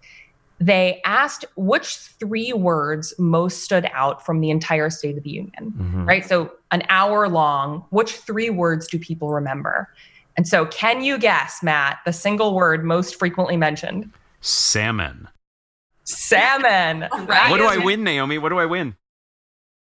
they 0.61 1.00
asked 1.07 1.47
which 1.57 1.97
three 1.97 2.52
words 2.52 3.14
most 3.19 3.64
stood 3.64 3.88
out 3.95 4.25
from 4.25 4.40
the 4.40 4.50
entire 4.50 4.90
State 4.90 5.17
of 5.17 5.25
the 5.25 5.31
Union, 5.31 5.73
mm-hmm. 5.73 6.05
right? 6.05 6.25
So, 6.26 6.52
an 6.71 6.83
hour 6.90 7.29
long, 7.29 7.85
which 7.88 8.12
three 8.12 8.50
words 8.50 8.87
do 8.87 8.99
people 8.99 9.31
remember? 9.31 9.88
And 10.37 10.47
so, 10.47 10.67
can 10.67 11.02
you 11.02 11.17
guess, 11.17 11.62
Matt, 11.62 12.00
the 12.05 12.12
single 12.12 12.55
word 12.55 12.85
most 12.85 13.19
frequently 13.19 13.57
mentioned? 13.57 14.11
Salmon. 14.40 15.28
Salmon. 16.04 17.09
Right? 17.26 17.50
What 17.50 17.59
do 17.59 17.66
I 17.66 17.78
win, 17.78 18.04
Naomi? 18.04 18.38
What 18.38 18.49
do 18.49 18.59
I 18.59 18.66
win? 18.66 18.97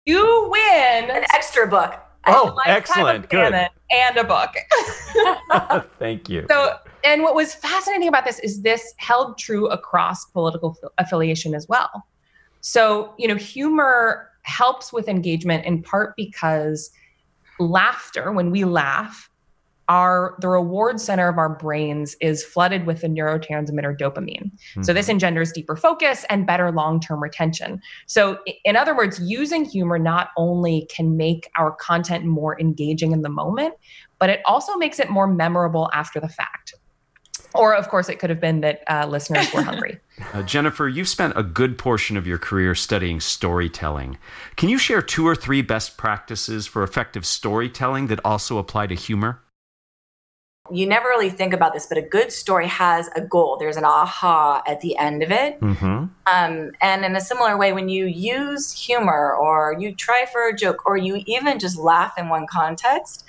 You 0.05 0.49
win 0.51 1.09
an 1.09 1.25
extra 1.33 1.67
book. 1.67 1.99
Oh, 2.27 2.57
excellent. 2.65 3.29
Good. 3.29 3.53
And 3.53 4.17
a 4.17 4.23
book. 4.23 4.49
Thank 5.99 6.29
you. 6.29 6.45
So, 6.49 6.77
and 7.03 7.21
what 7.21 7.35
was 7.35 7.53
fascinating 7.53 8.07
about 8.07 8.25
this 8.25 8.39
is 8.39 8.61
this 8.61 8.93
held 8.97 9.37
true 9.37 9.67
across 9.67 10.25
political 10.25 10.75
affiliation 10.97 11.53
as 11.53 11.67
well. 11.67 12.07
So, 12.61 13.13
you 13.17 13.27
know, 13.27 13.35
humor 13.35 14.29
helps 14.41 14.91
with 14.91 15.07
engagement 15.07 15.65
in 15.65 15.83
part 15.83 16.15
because 16.15 16.89
laughter, 17.59 18.31
when 18.31 18.49
we 18.51 18.63
laugh, 18.63 19.29
our 19.87 20.35
the 20.39 20.47
reward 20.47 20.99
center 20.99 21.27
of 21.27 21.37
our 21.37 21.49
brains 21.49 22.15
is 22.21 22.43
flooded 22.43 22.85
with 22.85 23.01
the 23.01 23.07
neurotransmitter 23.07 23.97
dopamine. 23.97 24.51
Mm-hmm. 24.51 24.83
So 24.83 24.93
this 24.93 25.05
mm-hmm. 25.05 25.11
engenders 25.11 25.51
deeper 25.51 25.75
focus 25.75 26.25
and 26.29 26.47
better 26.47 26.71
long-term 26.71 27.21
retention. 27.21 27.81
So 28.05 28.39
in 28.63 28.75
other 28.75 28.95
words, 28.95 29.19
using 29.19 29.65
humor 29.65 29.99
not 29.99 30.29
only 30.37 30.87
can 30.93 31.17
make 31.17 31.49
our 31.57 31.71
content 31.71 32.25
more 32.25 32.59
engaging 32.59 33.11
in 33.11 33.21
the 33.21 33.29
moment, 33.29 33.75
but 34.19 34.29
it 34.29 34.41
also 34.45 34.75
makes 34.75 34.99
it 34.99 35.09
more 35.09 35.27
memorable 35.27 35.89
after 35.93 36.19
the 36.19 36.29
fact. 36.29 36.73
Or, 37.55 37.73
of 37.73 37.87
course, 37.87 38.09
it 38.09 38.19
could 38.19 38.29
have 38.29 38.41
been 38.41 38.61
that 38.61 38.83
uh, 38.87 39.07
listeners 39.07 39.51
were 39.53 39.61
hungry. 39.61 39.99
Uh, 40.33 40.41
Jennifer, 40.43 40.87
you've 40.87 41.09
spent 41.09 41.33
a 41.35 41.43
good 41.43 41.77
portion 41.77 42.15
of 42.15 42.25
your 42.25 42.37
career 42.37 42.73
studying 42.73 43.19
storytelling. 43.19 44.17
Can 44.55 44.69
you 44.69 44.77
share 44.77 45.01
two 45.01 45.27
or 45.27 45.35
three 45.35 45.61
best 45.61 45.97
practices 45.97 46.65
for 46.65 46.83
effective 46.83 47.25
storytelling 47.25 48.07
that 48.07 48.21
also 48.23 48.57
apply 48.57 48.87
to 48.87 48.95
humor? 48.95 49.41
You 50.71 50.87
never 50.87 51.07
really 51.09 51.29
think 51.29 51.53
about 51.53 51.73
this, 51.73 51.85
but 51.85 51.97
a 51.97 52.01
good 52.01 52.31
story 52.31 52.67
has 52.67 53.07
a 53.15 53.21
goal. 53.21 53.57
There's 53.57 53.77
an 53.77 53.85
aha 53.85 54.63
at 54.65 54.81
the 54.81 54.97
end 54.97 55.21
of 55.21 55.31
it. 55.31 55.59
Mm-hmm. 55.59 55.85
Um, 55.85 56.71
and 56.81 57.05
in 57.05 57.15
a 57.15 57.21
similar 57.21 57.55
way, 57.55 57.71
when 57.71 57.87
you 57.87 58.05
use 58.05 58.71
humor 58.71 59.35
or 59.35 59.75
you 59.79 59.93
try 59.93 60.25
for 60.31 60.47
a 60.47 60.55
joke 60.55 60.85
or 60.87 60.97
you 60.97 61.21
even 61.27 61.59
just 61.59 61.77
laugh 61.77 62.13
in 62.17 62.29
one 62.29 62.47
context, 62.47 63.25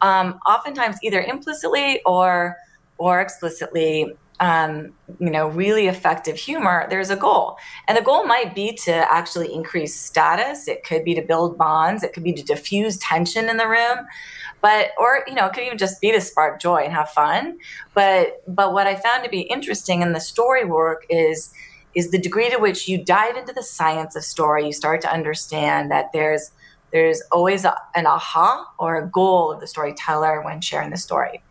um, 0.00 0.38
oftentimes 0.46 0.96
either 1.02 1.20
implicitly 1.20 2.00
or 2.06 2.56
or 2.98 3.20
explicitly 3.20 4.16
um, 4.40 4.92
you 5.18 5.30
know, 5.30 5.48
really 5.48 5.86
effective 5.86 6.36
humor, 6.36 6.86
there's 6.90 7.10
a 7.10 7.16
goal. 7.16 7.56
And 7.88 7.96
the 7.96 8.02
goal 8.02 8.26
might 8.26 8.54
be 8.54 8.76
to 8.84 8.92
actually 8.92 9.52
increase 9.52 9.98
status. 9.98 10.68
It 10.68 10.84
could 10.84 11.04
be 11.04 11.14
to 11.14 11.22
build 11.22 11.56
bonds. 11.56 12.02
It 12.02 12.12
could 12.12 12.22
be 12.22 12.34
to 12.34 12.42
diffuse 12.42 12.98
tension 12.98 13.48
in 13.48 13.56
the 13.56 13.66
room. 13.66 14.06
But, 14.60 14.90
or, 14.98 15.22
you 15.26 15.34
know, 15.34 15.46
it 15.46 15.54
could 15.54 15.64
even 15.64 15.78
just 15.78 16.00
be 16.00 16.12
to 16.12 16.20
spark 16.20 16.60
joy 16.60 16.78
and 16.78 16.92
have 16.92 17.08
fun. 17.10 17.58
But, 17.94 18.42
but 18.46 18.72
what 18.72 18.86
I 18.86 18.96
found 18.96 19.24
to 19.24 19.30
be 19.30 19.42
interesting 19.42 20.02
in 20.02 20.12
the 20.12 20.20
story 20.20 20.64
work 20.64 21.06
is, 21.08 21.52
is 21.94 22.10
the 22.10 22.18
degree 22.18 22.50
to 22.50 22.58
which 22.58 22.88
you 22.88 23.02
dive 23.02 23.36
into 23.36 23.52
the 23.54 23.62
science 23.62 24.16
of 24.16 24.24
story. 24.24 24.66
You 24.66 24.72
start 24.72 25.00
to 25.02 25.12
understand 25.12 25.90
that 25.90 26.12
there's, 26.12 26.50
there's 26.92 27.22
always 27.32 27.64
a, 27.64 27.76
an 27.94 28.06
aha 28.06 28.66
or 28.78 28.96
a 28.96 29.08
goal 29.08 29.52
of 29.52 29.60
the 29.60 29.66
storyteller 29.66 30.42
when 30.42 30.60
sharing 30.60 30.90
the 30.90 30.98
story. 30.98 31.42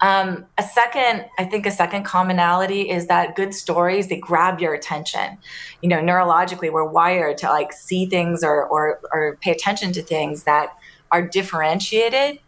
Um, 0.00 0.44
a 0.58 0.62
second, 0.62 1.24
I 1.38 1.44
think 1.44 1.64
a 1.64 1.70
second 1.70 2.04
commonality 2.04 2.90
is 2.90 3.06
that 3.06 3.34
good 3.34 3.54
stories, 3.54 4.08
they 4.08 4.18
grab 4.18 4.60
your 4.60 4.74
attention. 4.74 5.38
You 5.80 5.88
know, 5.88 6.00
neurologically, 6.00 6.70
we're 6.70 6.88
wired 6.88 7.38
to 7.38 7.46
like 7.46 7.72
see 7.72 8.06
things 8.06 8.44
or, 8.44 8.66
or, 8.66 9.00
or 9.12 9.36
pay 9.40 9.52
attention 9.52 9.92
to 9.92 10.02
things 10.02 10.44
that 10.44 10.76
are 11.10 11.22
differentiated. 11.22 12.38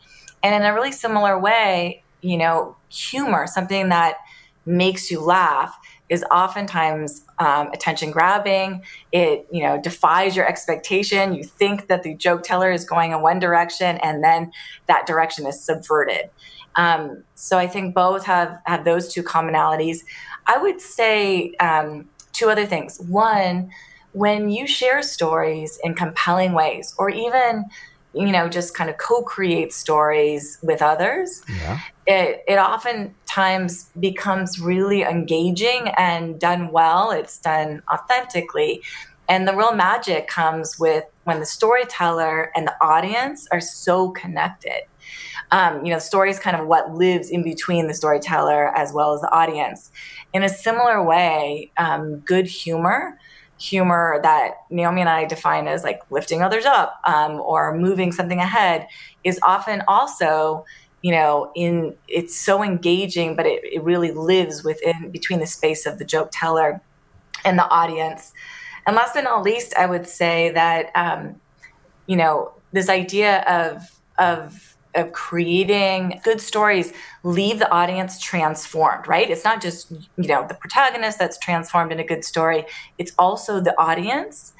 And 0.43 0.55
in 0.55 0.63
a 0.63 0.75
really 0.75 0.93
similar 0.93 1.39
way, 1.39 2.03
you 2.21 2.37
know, 2.37 2.77
humor, 2.91 3.47
something 3.47 3.89
that 3.89 4.19
makes 4.67 5.11
you 5.11 5.21
laugh, 5.21 5.79
is 6.09 6.25
oftentimes 6.31 7.23
um, 7.39 7.69
attention 7.73 8.11
grabbing. 8.11 8.83
It 9.13 9.47
you 9.51 9.63
know 9.63 9.81
defies 9.81 10.37
your 10.37 10.49
expectation. 10.49 11.35
You 11.35 11.45
think 11.45 11.89
that 11.89 12.03
the 12.03 12.15
joke 12.15 12.43
teller 12.43 12.73
is 12.73 12.85
going 12.85 13.13
in 13.13 13.21
one 13.23 13.39
direction, 13.39 13.99
and 13.99 14.25
then 14.25 14.53
that 14.87 15.07
direction 15.07 15.47
is 15.47 15.63
subverted. 15.63 16.31
Um, 16.77 17.25
so 17.35 17.59
I 17.59 17.67
think 17.67 17.95
both 17.95 18.25
have 18.25 18.61
have 18.67 18.85
those 18.85 19.13
two 19.13 19.23
commonalities. 19.23 19.99
I 20.47 20.59
would 20.59 20.81
say 20.81 21.55
um, 21.57 22.09
two 22.33 22.51
other 22.51 22.67
things. 22.67 23.01
One, 23.09 23.71
when 24.13 24.49
you 24.49 24.67
share 24.67 25.03
stories 25.03 25.79
in 25.83 25.95
compelling 25.95 26.53
ways, 26.53 26.95
or 26.99 27.11
even 27.11 27.65
you 28.15 28.33
know 28.33 28.49
just 28.49 28.75
kind 28.75 28.89
of 28.89 28.97
co-create 28.99 29.73
stories 29.73 30.59
with 30.63 30.81
others 30.81 31.43
yeah. 31.49 31.79
it, 32.07 32.43
it 32.49 32.57
oftentimes 32.57 33.91
becomes 34.01 34.59
really 34.59 35.03
engaging 35.03 35.89
and 35.97 36.41
done 36.41 36.71
well 36.73 37.11
it's 37.11 37.39
done 37.39 37.83
authentically 37.93 38.83
and 39.29 39.47
the 39.47 39.55
real 39.55 39.73
magic 39.75 40.27
comes 40.27 40.79
with 40.79 41.05
when 41.25 41.39
the 41.39 41.47
storyteller 41.47 42.51
and 42.57 42.67
the 42.67 42.75
audience 42.81 43.47
are 43.53 43.61
so 43.61 44.11
connected 44.11 44.83
um, 45.51 45.85
you 45.85 45.93
know, 45.93 45.99
story 45.99 46.31
is 46.31 46.39
kind 46.39 46.57
of 46.57 46.67
what 46.67 46.95
lives 46.95 47.31
in 47.31 47.43
between 47.43 47.87
the 47.87 47.95
storyteller 47.95 48.75
as 48.77 48.93
well 48.93 49.15
as 49.15 49.21
the 49.21 49.31
audience. 49.31 49.91
In 50.33 50.43
a 50.43 50.49
similar 50.49 51.03
way, 51.03 51.71
um, 51.79 52.19
good 52.19 52.47
humor, 52.47 53.19
humor 53.59 54.21
that 54.23 54.53
Naomi 54.71 55.01
and 55.01 55.11
I 55.11 55.25
define 55.25 55.67
as 55.67 55.83
like 55.85 56.01
lifting 56.11 56.43
others 56.43 56.65
up 56.65 57.01
um, 57.07 57.41
or 57.41 57.77
moving 57.77 58.13
something 58.13 58.39
ahead, 58.39 58.87
is 59.25 59.41
often 59.43 59.83
also 59.89 60.65
you 61.03 61.13
know 61.13 61.51
in 61.55 61.95
it's 62.09 62.37
so 62.37 62.63
engaging 62.63 63.37
but 63.37 63.47
it, 63.47 63.63
it 63.63 63.83
really 63.85 64.11
lives 64.11 64.65
within 64.65 65.11
between 65.13 65.39
the 65.39 65.47
space 65.47 65.87
of 65.87 65.99
the 65.99 66.05
joke 66.05 66.29
teller 66.33 66.81
and 67.45 67.57
the 67.57 67.69
audience 67.69 68.33
and 68.85 68.97
last 68.97 69.15
but 69.15 69.23
not 69.23 69.45
least 69.45 69.73
i 69.77 69.87
would 69.87 70.09
say 70.09 70.51
that 70.51 70.91
um, 70.97 71.41
you 72.09 72.17
know 72.17 72.51
this 72.73 72.89
idea 72.89 73.43
of 73.43 74.01
of 74.19 74.77
of 74.99 75.13
creating 75.13 76.21
good 76.25 76.41
stories 76.41 76.93
leave 77.23 77.59
the 77.59 77.71
audience 77.71 78.19
transformed 78.21 79.07
right? 79.07 79.31
It's 79.31 79.45
not 79.45 79.63
just 79.63 79.91
you 79.91 80.29
know 80.29 80.47
the 80.47 80.55
protagonist 80.55 81.19
that's 81.19 81.39
transformed 81.39 81.93
in 81.93 82.01
a 82.01 82.05
good 82.05 82.25
story. 82.25 82.65
It's 82.99 83.13
also 83.19 83.61
the 83.61 83.79
audience. 83.81 84.53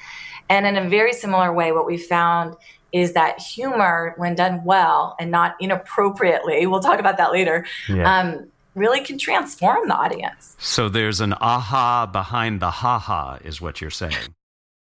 And 0.51 0.67
in 0.67 0.77
a 0.77 0.89
very 0.89 1.13
similar 1.13 1.53
way 1.53 1.73
what 1.73 1.87
we 1.87 1.99
found 1.99 2.57
is 2.93 3.13
that 3.13 3.39
humor 3.39 4.15
when 4.17 4.35
done 4.35 4.65
well 4.65 5.15
and 5.21 5.31
not 5.31 5.57
inappropriately 5.61 6.67
we'll 6.67 6.81
talk 6.81 6.99
about 6.99 7.19
that 7.19 7.33
later 7.33 7.67
yeah. 7.87 8.21
um, 8.21 8.49
really 8.75 9.01
can 9.01 9.19
transform 9.19 9.87
the 9.89 9.95
audience. 9.95 10.57
So 10.59 10.89
there's 10.89 11.21
an 11.21 11.35
aha 11.35 12.07
behind 12.07 12.61
the 12.61 12.71
haha 12.71 13.39
is 13.45 13.61
what 13.61 13.81
you're 13.81 13.91
saying. 13.91 14.35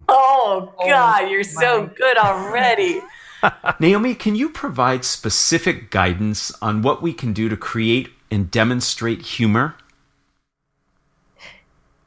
Oh 0.08 0.74
god 0.78 1.30
you're 1.30 1.44
so 1.44 1.88
good 1.88 2.18
already 2.18 3.02
Naomi, 3.80 4.16
can 4.16 4.36
you 4.36 4.50
provide 4.50 5.06
specific 5.06 5.92
guidance 5.92 6.52
on 6.62 6.82
what 6.82 7.02
we 7.02 7.14
can 7.14 7.34
do 7.34 7.50
to 7.50 7.58
create 7.58 8.10
and 8.32 8.50
demonstrate 8.52 9.22
humor? 9.22 9.76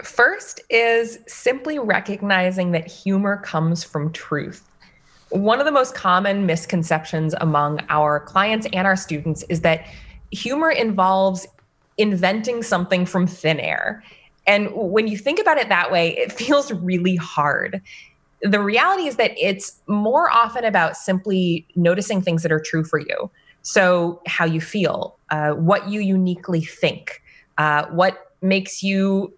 First 0.03 0.61
is 0.69 1.19
simply 1.27 1.79
recognizing 1.79 2.73
that 2.73 2.87
humor 2.89 3.37
comes 3.39 3.85
from 3.85 4.13
truth. 4.13 4.69
One 5.31 5.61
of 5.61 5.65
the 5.65 5.73
most 5.73 5.95
common 5.95 6.45
misconceptions 6.45 7.35
among 7.41 7.81
our 7.89 8.21
clients 8.21 8.67
and 8.73 8.87
our 8.87 8.97
students 8.97 9.45
is 9.49 9.61
that 9.63 9.87
humor 10.31 10.71
involves 10.71 11.47
inventing 11.99 12.63
something 12.63 13.07
from 13.07 13.27
thin 13.27 13.61
air. 13.61 14.03
And 14.47 14.69
when 14.75 15.07
you 15.07 15.17
think 15.17 15.39
about 15.39 15.57
it 15.57 15.69
that 15.69 15.93
way, 15.93 16.17
it 16.17 16.33
feels 16.41 16.73
really 16.73 17.17
hard 17.17 17.81
the 18.43 18.61
reality 18.61 19.07
is 19.07 19.17
that 19.17 19.33
it's 19.37 19.81
more 19.87 20.31
often 20.31 20.65
about 20.65 20.97
simply 20.97 21.67
noticing 21.77 22.21
things 22.21 22.43
that 22.43 22.53
are 22.53 22.61
true 22.61 22.85
for 22.85 22.99
you. 22.99 23.31
So, 23.63 24.21
how 24.27 24.45
you 24.45 24.61
feel, 24.61 25.17
uh, 25.31 25.53
what 25.53 25.89
you 25.89 26.01
uniquely 26.01 26.61
think, 26.61 27.23
uh, 27.59 27.87
what 27.87 28.33
makes 28.43 28.83
you 28.83 29.33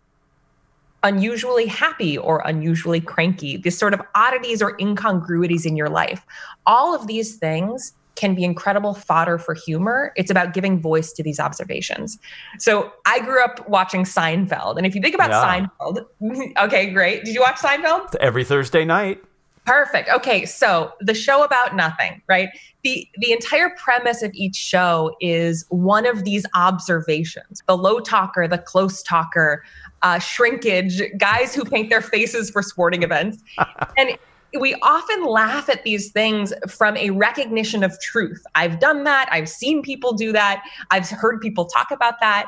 unusually 1.02 1.66
happy 1.66 2.16
or 2.16 2.42
unusually 2.46 3.00
cranky, 3.00 3.58
these 3.58 3.76
sort 3.76 3.92
of 3.92 4.00
oddities 4.14 4.62
or 4.62 4.75
incongruities 4.80 5.66
in 5.66 5.76
your 5.76 5.90
life. 5.90 6.25
All 6.66 6.94
of 6.94 7.06
these 7.06 7.37
things 7.37 7.92
can 8.16 8.35
be 8.35 8.44
incredible 8.44 8.94
fodder 8.94 9.38
for 9.38 9.54
humor. 9.54 10.12
It's 10.16 10.30
about 10.30 10.52
giving 10.54 10.80
voice 10.80 11.12
to 11.12 11.23
these 11.23 11.40
observations. 11.40 12.18
So 12.59 12.92
I 13.06 13.21
grew 13.21 13.42
up 13.42 13.68
watching 13.68 14.04
Seinfeld. 14.04 14.76
And 14.76 14.87
if 14.87 14.94
you 14.94 15.00
think 15.00 15.14
about 15.14 15.30
yeah. 15.30 15.68
Seinfeld, 15.80 16.56
okay, 16.59 16.90
great. 16.90 17.25
Did 17.25 17.35
you 17.35 17.40
watch 17.40 17.56
Seinfeld? 17.56 18.14
Every 18.21 18.44
Thursday 18.44 18.85
night. 18.85 19.23
Perfect. 19.66 20.11
Okay, 20.11 20.44
so 20.44 20.92
the 21.00 21.14
show 21.14 21.42
about 21.42 21.75
nothing, 21.75 22.21
right? 22.28 22.50
The 22.83 23.09
the 23.16 23.33
entire 23.33 23.71
premise 23.78 24.23
of 24.23 24.30
each 24.35 24.56
show 24.56 25.16
is 25.23 25.64
one 25.71 26.04
of 26.04 26.25
these 26.25 26.44
observations. 26.54 27.62
The 27.66 27.76
low 27.76 28.00
talker, 28.00 28.47
the 28.47 28.59
close 28.59 29.02
talker, 29.02 29.64
uh, 30.02 30.18
shrinkage, 30.18 31.00
guys 31.16 31.54
who 31.54 31.64
paint 31.64 31.88
their 31.88 32.02
faces 32.02 32.50
for 32.50 32.62
sporting 32.62 33.02
events. 33.02 33.42
and 33.97 34.18
we 34.58 34.75
often 34.82 35.25
laugh 35.25 35.68
at 35.68 35.82
these 35.84 36.11
things 36.12 36.52
from 36.68 36.96
a 36.96 37.11
recognition 37.11 37.82
of 37.82 37.99
truth. 38.00 38.42
I've 38.54 38.78
done 38.78 39.04
that. 39.04 39.28
I've 39.30 39.49
seen 39.49 39.82
people 39.82 40.12
do 40.12 40.32
that. 40.32 40.64
I've 40.90 41.08
heard 41.08 41.40
people 41.40 41.66
talk 41.66 41.90
about 41.90 42.20
that. 42.20 42.46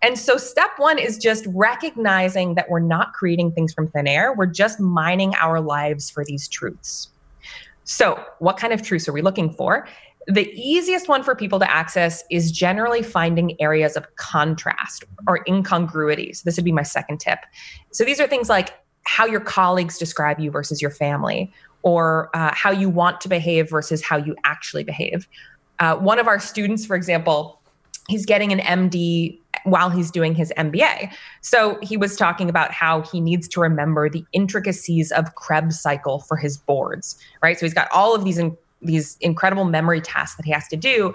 And 0.00 0.16
so, 0.16 0.36
step 0.36 0.70
one 0.76 0.98
is 0.98 1.18
just 1.18 1.44
recognizing 1.48 2.54
that 2.54 2.70
we're 2.70 2.78
not 2.78 3.14
creating 3.14 3.52
things 3.52 3.72
from 3.72 3.88
thin 3.88 4.06
air. 4.06 4.32
We're 4.32 4.46
just 4.46 4.78
mining 4.78 5.34
our 5.34 5.60
lives 5.60 6.08
for 6.08 6.24
these 6.24 6.46
truths. 6.46 7.08
So, 7.82 8.22
what 8.38 8.58
kind 8.58 8.72
of 8.72 8.82
truths 8.82 9.08
are 9.08 9.12
we 9.12 9.22
looking 9.22 9.50
for? 9.50 9.88
The 10.28 10.52
easiest 10.52 11.08
one 11.08 11.24
for 11.24 11.34
people 11.34 11.58
to 11.58 11.68
access 11.68 12.22
is 12.30 12.52
generally 12.52 13.02
finding 13.02 13.60
areas 13.60 13.96
of 13.96 14.06
contrast 14.16 15.02
or 15.26 15.40
incongruities. 15.48 16.42
This 16.42 16.56
would 16.56 16.66
be 16.66 16.72
my 16.72 16.82
second 16.82 17.18
tip. 17.18 17.40
So, 17.90 18.04
these 18.04 18.20
are 18.20 18.28
things 18.28 18.48
like 18.48 18.74
how 19.08 19.24
your 19.24 19.40
colleagues 19.40 19.96
describe 19.96 20.38
you 20.38 20.50
versus 20.50 20.82
your 20.82 20.90
family, 20.90 21.50
or 21.82 22.28
uh, 22.34 22.54
how 22.54 22.70
you 22.70 22.90
want 22.90 23.22
to 23.22 23.28
behave 23.28 23.70
versus 23.70 24.02
how 24.02 24.18
you 24.18 24.36
actually 24.44 24.84
behave. 24.84 25.26
Uh, 25.78 25.96
one 25.96 26.18
of 26.18 26.26
our 26.26 26.38
students, 26.38 26.84
for 26.84 26.94
example, 26.94 27.58
he's 28.08 28.26
getting 28.26 28.52
an 28.52 28.58
MD 28.58 29.38
while 29.64 29.88
he's 29.88 30.10
doing 30.10 30.34
his 30.34 30.52
MBA. 30.58 31.10
So 31.40 31.78
he 31.80 31.96
was 31.96 32.16
talking 32.16 32.50
about 32.50 32.70
how 32.70 33.00
he 33.00 33.18
needs 33.18 33.48
to 33.48 33.60
remember 33.60 34.10
the 34.10 34.24
intricacies 34.32 35.10
of 35.10 35.34
Krebs 35.36 35.80
cycle 35.80 36.20
for 36.20 36.36
his 36.36 36.58
boards, 36.58 37.18
right? 37.42 37.58
So 37.58 37.64
he's 37.64 37.74
got 37.74 37.88
all 37.90 38.14
of 38.14 38.24
these 38.24 38.36
in, 38.36 38.54
these 38.82 39.16
incredible 39.22 39.64
memory 39.64 40.02
tasks 40.02 40.36
that 40.36 40.44
he 40.44 40.52
has 40.52 40.68
to 40.68 40.76
do. 40.76 41.14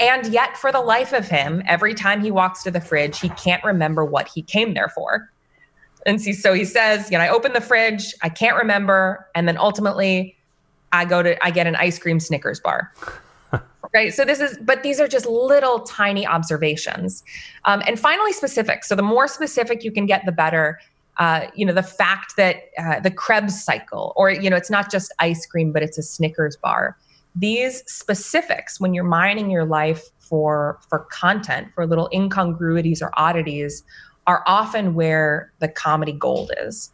And 0.00 0.26
yet 0.28 0.56
for 0.56 0.72
the 0.72 0.80
life 0.80 1.12
of 1.12 1.28
him, 1.28 1.62
every 1.66 1.92
time 1.92 2.22
he 2.22 2.30
walks 2.30 2.62
to 2.62 2.70
the 2.70 2.80
fridge, 2.80 3.20
he 3.20 3.28
can't 3.30 3.62
remember 3.62 4.02
what 4.02 4.28
he 4.28 4.40
came 4.40 4.72
there 4.72 4.88
for. 4.88 5.30
And 6.06 6.20
see, 6.20 6.32
so 6.32 6.52
he 6.52 6.64
says, 6.64 7.10
you 7.10 7.18
know, 7.18 7.24
I 7.24 7.28
open 7.28 7.52
the 7.52 7.60
fridge, 7.60 8.14
I 8.22 8.28
can't 8.28 8.56
remember, 8.56 9.26
and 9.34 9.48
then 9.48 9.56
ultimately 9.56 10.36
I 10.92 11.04
go 11.04 11.22
to 11.22 11.42
I 11.44 11.50
get 11.50 11.66
an 11.66 11.76
ice 11.76 11.98
cream 11.98 12.20
Snickers 12.20 12.60
bar. 12.60 12.92
right. 13.94 14.12
So 14.12 14.24
this 14.24 14.40
is, 14.40 14.58
but 14.58 14.82
these 14.82 15.00
are 15.00 15.08
just 15.08 15.26
little 15.26 15.80
tiny 15.80 16.26
observations. 16.26 17.24
Um, 17.64 17.82
and 17.86 17.98
finally, 17.98 18.32
specific. 18.32 18.84
So 18.84 18.94
the 18.94 19.02
more 19.02 19.26
specific 19.26 19.82
you 19.84 19.92
can 19.92 20.06
get, 20.06 20.24
the 20.24 20.32
better. 20.32 20.78
Uh, 21.16 21.46
you 21.54 21.64
know, 21.64 21.72
the 21.72 21.82
fact 21.82 22.36
that 22.36 22.70
uh, 22.76 22.98
the 23.00 23.10
Krebs 23.10 23.62
cycle, 23.62 24.12
or 24.16 24.30
you 24.30 24.50
know, 24.50 24.56
it's 24.56 24.70
not 24.70 24.90
just 24.90 25.12
ice 25.20 25.46
cream, 25.46 25.72
but 25.72 25.82
it's 25.82 25.96
a 25.96 26.02
Snickers 26.02 26.56
bar. 26.56 26.96
These 27.36 27.84
specifics, 27.90 28.80
when 28.80 28.94
you're 28.94 29.04
mining 29.04 29.50
your 29.50 29.64
life 29.64 30.02
for 30.18 30.78
for 30.88 31.00
content, 31.10 31.68
for 31.74 31.86
little 31.86 32.08
incongruities 32.12 33.00
or 33.00 33.12
oddities, 33.16 33.84
are 34.26 34.42
often 34.46 34.94
where 34.94 35.52
the 35.58 35.68
comedy 35.68 36.12
gold 36.12 36.50
is. 36.60 36.90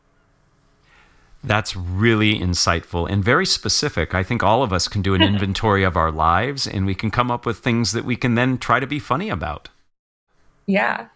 That's 1.43 1.75
really 1.75 2.39
insightful 2.39 3.09
and 3.09 3.25
very 3.25 3.47
specific. 3.47 4.15
I 4.15 4.23
think 4.23 4.43
all 4.43 4.63
of 4.63 4.73
us 4.73 4.89
can 4.89 5.01
do 5.01 5.15
an 5.15 5.23
inventory 5.31 5.85
of 5.85 5.97
our 5.97 6.13
lives 6.13 6.67
and 6.67 6.85
we 6.85 6.95
can 6.95 7.11
come 7.11 7.31
up 7.31 7.47
with 7.47 7.59
things 7.59 7.93
that 7.93 8.05
we 8.05 8.17
can 8.17 8.35
then 8.35 8.59
try 8.59 8.79
to 8.79 8.87
be 8.87 8.99
funny 8.99 9.31
about. 9.31 9.71
Yeah. 10.67 11.07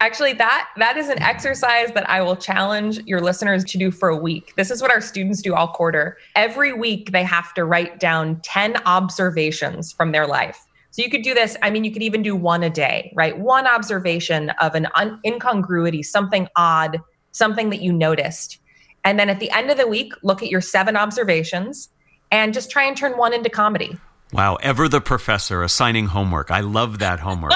Actually 0.00 0.32
that 0.34 0.68
that 0.76 0.96
is 0.96 1.08
an 1.08 1.22
exercise 1.22 1.92
that 1.92 2.08
I 2.10 2.20
will 2.22 2.36
challenge 2.36 2.98
your 3.06 3.20
listeners 3.20 3.64
to 3.66 3.78
do 3.78 3.90
for 3.90 4.08
a 4.08 4.16
week. 4.16 4.52
This 4.56 4.70
is 4.70 4.82
what 4.82 4.90
our 4.90 5.00
students 5.00 5.40
do 5.40 5.54
all 5.54 5.68
quarter. 5.68 6.18
Every 6.34 6.72
week 6.72 7.12
they 7.12 7.22
have 7.22 7.54
to 7.54 7.64
write 7.64 8.00
down 8.00 8.40
10 8.42 8.82
observations 8.84 9.92
from 9.92 10.12
their 10.12 10.26
life. 10.26 10.66
So 10.90 11.02
you 11.02 11.10
could 11.10 11.22
do 11.22 11.34
this. 11.34 11.56
I 11.62 11.70
mean, 11.70 11.84
you 11.84 11.92
could 11.92 12.02
even 12.02 12.22
do 12.22 12.34
one 12.34 12.62
a 12.62 12.70
day, 12.70 13.12
right? 13.14 13.38
One 13.38 13.66
observation 13.66 14.50
of 14.60 14.74
an 14.74 14.88
un- 14.94 15.20
incongruity, 15.24 16.02
something 16.02 16.48
odd, 16.56 16.98
something 17.32 17.70
that 17.70 17.80
you 17.80 17.92
noticed. 17.92 18.58
And 19.04 19.18
then 19.18 19.30
at 19.30 19.40
the 19.40 19.50
end 19.50 19.70
of 19.70 19.78
the 19.78 19.86
week, 19.86 20.12
look 20.22 20.42
at 20.42 20.50
your 20.50 20.60
seven 20.60 20.96
observations 20.96 21.88
and 22.30 22.52
just 22.52 22.70
try 22.70 22.84
and 22.84 22.96
turn 22.96 23.16
one 23.16 23.32
into 23.32 23.48
comedy. 23.48 23.96
Wow, 24.32 24.56
ever 24.56 24.88
the 24.88 25.00
professor 25.00 25.62
assigning 25.62 26.06
homework. 26.06 26.50
I 26.50 26.60
love 26.60 26.98
that 26.98 27.20
homework. 27.20 27.52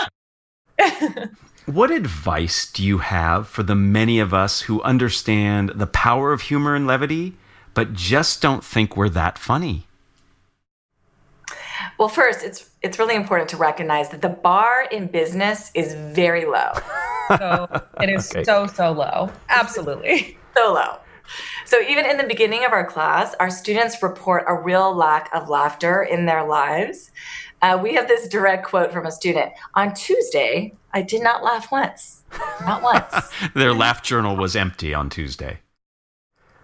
what 1.66 1.90
advice 1.90 2.70
do 2.70 2.82
you 2.82 2.98
have 2.98 3.46
for 3.48 3.62
the 3.62 3.76
many 3.76 4.18
of 4.18 4.34
us 4.34 4.62
who 4.62 4.82
understand 4.82 5.72
the 5.74 5.86
power 5.86 6.32
of 6.32 6.42
humor 6.42 6.74
and 6.74 6.86
levity, 6.86 7.34
but 7.74 7.92
just 7.92 8.42
don't 8.42 8.64
think 8.64 8.96
we're 8.96 9.08
that 9.10 9.38
funny? 9.38 9.86
Well, 11.98 12.08
first, 12.08 12.44
it's 12.44 12.70
it's 12.82 12.98
really 12.98 13.14
important 13.14 13.48
to 13.50 13.56
recognize 13.56 14.10
that 14.10 14.22
the 14.22 14.28
bar 14.28 14.86
in 14.90 15.06
business 15.06 15.70
is 15.74 15.94
very 15.94 16.44
low. 16.44 16.72
So 17.38 17.66
it 18.02 18.10
is 18.10 18.30
okay. 18.30 18.44
so 18.44 18.66
so 18.66 18.92
low. 18.92 19.30
Absolutely. 19.48 20.36
so 20.54 20.74
low. 20.74 20.98
So 21.64 21.80
even 21.80 22.04
in 22.04 22.18
the 22.18 22.24
beginning 22.24 22.66
of 22.66 22.72
our 22.72 22.84
class, 22.86 23.34
our 23.40 23.48
students 23.48 24.02
report 24.02 24.44
a 24.46 24.54
real 24.54 24.94
lack 24.94 25.30
of 25.34 25.48
laughter 25.48 26.02
in 26.02 26.26
their 26.26 26.46
lives. 26.46 27.10
Uh, 27.62 27.78
we 27.82 27.94
have 27.94 28.08
this 28.08 28.28
direct 28.28 28.66
quote 28.66 28.92
from 28.92 29.06
a 29.06 29.10
student. 29.10 29.52
On 29.74 29.94
Tuesday, 29.94 30.74
I 30.92 31.00
did 31.00 31.22
not 31.22 31.42
laugh 31.42 31.72
once. 31.72 32.24
Not 32.60 32.82
once. 32.82 33.30
Their 33.54 33.72
laugh 33.72 34.02
journal 34.02 34.36
was 34.36 34.54
empty 34.54 34.92
on 34.92 35.08
Tuesday. 35.08 35.60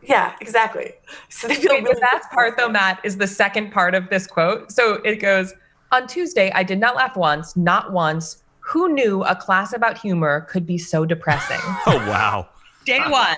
Yeah, 0.02 0.34
exactly. 0.40 0.92
So 1.28 1.48
they 1.48 1.56
feel 1.56 1.72
really 1.72 1.94
the 1.94 2.00
best 2.00 2.30
part 2.30 2.56
though, 2.56 2.68
Matt, 2.68 3.00
is 3.04 3.16
the 3.16 3.26
second 3.26 3.70
part 3.70 3.94
of 3.94 4.08
this 4.08 4.26
quote. 4.26 4.72
So 4.72 4.94
it 5.04 5.16
goes, 5.16 5.52
on 5.92 6.06
Tuesday, 6.06 6.50
I 6.54 6.62
did 6.62 6.78
not 6.78 6.94
laugh 6.94 7.16
once, 7.16 7.56
not 7.56 7.92
once. 7.92 8.42
Who 8.60 8.92
knew 8.92 9.24
a 9.24 9.34
class 9.34 9.72
about 9.72 9.98
humor 9.98 10.42
could 10.42 10.66
be 10.66 10.78
so 10.78 11.04
depressing? 11.04 11.58
oh 11.86 11.96
wow. 12.08 12.48
Day 12.84 13.00
one. 13.08 13.36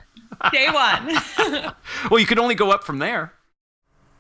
Day 0.53 0.69
one. 0.71 1.73
well, 2.11 2.21
you 2.21 2.27
can 2.27 2.39
only 2.39 2.55
go 2.55 2.71
up 2.71 2.85
from 2.85 2.99
there. 2.99 3.33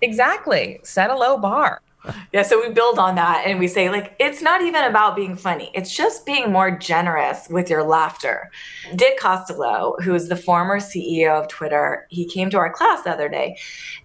Exactly. 0.00 0.80
Set 0.82 1.10
a 1.10 1.16
low 1.16 1.38
bar 1.38 1.80
yeah, 2.32 2.42
so 2.42 2.60
we 2.60 2.72
build 2.72 2.98
on 2.98 3.14
that 3.16 3.44
and 3.46 3.58
we 3.58 3.68
say, 3.68 3.90
like, 3.90 4.14
it's 4.18 4.42
not 4.42 4.62
even 4.62 4.84
about 4.84 5.16
being 5.16 5.36
funny. 5.36 5.70
It's 5.74 5.94
just 5.94 6.26
being 6.26 6.50
more 6.50 6.70
generous 6.70 7.48
with 7.48 7.70
your 7.70 7.82
laughter. 7.82 8.50
Dick 8.96 9.18
Costolo, 9.20 10.00
who 10.02 10.14
is 10.14 10.28
the 10.28 10.36
former 10.36 10.78
CEO 10.78 11.40
of 11.40 11.48
Twitter, 11.48 12.06
he 12.10 12.26
came 12.26 12.50
to 12.50 12.58
our 12.58 12.72
class 12.72 13.02
the 13.02 13.10
other 13.10 13.28
day. 13.28 13.56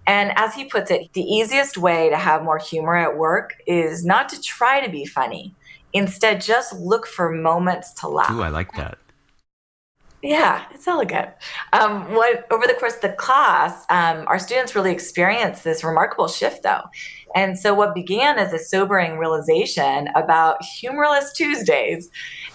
And 0.05 0.31
as 0.35 0.53
he 0.53 0.65
puts 0.65 0.91
it, 0.91 1.13
the 1.13 1.21
easiest 1.21 1.77
way 1.77 2.09
to 2.09 2.17
have 2.17 2.43
more 2.43 2.59
humor 2.59 2.95
at 2.95 3.17
work 3.17 3.55
is 3.65 4.05
not 4.05 4.29
to 4.29 4.41
try 4.41 4.85
to 4.85 4.91
be 4.91 5.05
funny. 5.05 5.55
Instead, 5.93 6.41
just 6.41 6.73
look 6.73 7.07
for 7.07 7.31
moments 7.31 7.93
to 7.93 8.07
laugh. 8.07 8.31
Ooh, 8.31 8.41
I 8.41 8.49
like 8.49 8.73
that. 8.73 8.97
Yeah, 10.23 10.65
it's 10.71 10.87
elegant. 10.87 11.29
Um, 11.73 12.13
what 12.13 12.47
over 12.51 12.65
the 12.65 12.73
course 12.73 12.95
of 12.95 13.01
the 13.01 13.13
class, 13.13 13.85
um, 13.89 14.25
our 14.27 14.39
students 14.39 14.75
really 14.75 14.91
experienced 14.91 15.63
this 15.63 15.83
remarkable 15.83 16.27
shift, 16.27 16.63
though. 16.63 16.81
And 17.35 17.57
so, 17.57 17.73
what 17.73 17.93
began 17.93 18.37
as 18.37 18.53
a 18.53 18.59
sobering 18.59 19.17
realization 19.17 20.09
about 20.15 20.63
humorless 20.63 21.31
Tuesdays 21.33 22.09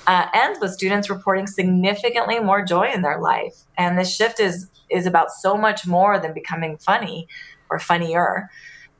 uh, 0.07 0.27
ends 0.35 0.59
with 0.61 0.73
students 0.73 1.11
reporting 1.11 1.47
significantly 1.47 2.41
more 2.41 2.65
joy 2.65 2.91
in 2.93 3.03
their 3.03 3.21
life. 3.21 3.55
And 3.77 3.99
this 3.99 4.15
shift 4.15 4.41
is 4.41 4.69
is 4.91 5.07
about 5.07 5.31
so 5.31 5.57
much 5.57 5.87
more 5.87 6.19
than 6.19 6.35
becoming 6.35 6.77
funny 6.79 7.29
or 7.71 7.79
funnier. 7.79 8.51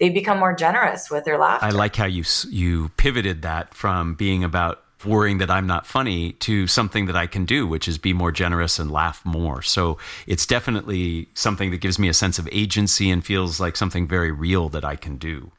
They 0.01 0.09
become 0.11 0.39
more 0.39 0.55
generous 0.55 1.11
with 1.11 1.25
their 1.25 1.39
laughter. 1.39 1.67
I 1.67 1.71
like 1.71 1.97
how 1.97 2.07
you 2.07 2.25
you 2.51 2.91
pivoted 2.97 3.43
that 3.43 3.75
from 3.75 4.15
being 4.15 4.43
about 4.45 4.83
worrying 5.05 5.39
that 5.39 5.51
I'm 5.51 5.67
not 5.67 5.87
funny 5.87 6.33
to 6.33 6.67
something 6.67 7.07
that 7.07 7.17
I 7.17 7.27
can 7.27 7.45
do, 7.45 7.67
which 7.67 7.89
is 7.89 7.99
be 7.99 8.13
more 8.13 8.33
generous 8.33 8.79
and 8.79 8.91
laugh 8.91 9.25
more. 9.25 9.63
So 9.63 9.99
it's 10.27 10.47
definitely 10.47 11.29
something 11.35 11.71
that 11.71 11.79
gives 11.79 11.99
me 11.99 12.09
a 12.09 12.15
sense 12.15 12.39
of 12.39 12.49
agency 12.53 13.11
and 13.11 13.25
feels 13.25 13.61
like 13.61 13.77
something 13.77 14.07
very 14.07 14.31
real 14.31 14.69
that 14.71 14.85
I 14.85 14.97
can 14.97 15.17
do. 15.17 15.53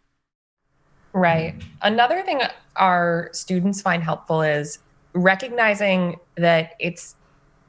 Right. 1.14 1.56
Another 1.82 2.24
thing 2.24 2.42
our 2.76 3.30
students 3.34 3.82
find 3.82 4.04
helpful 4.04 4.42
is 4.42 4.80
recognizing 5.14 6.20
that 6.38 6.74
it's 6.80 7.16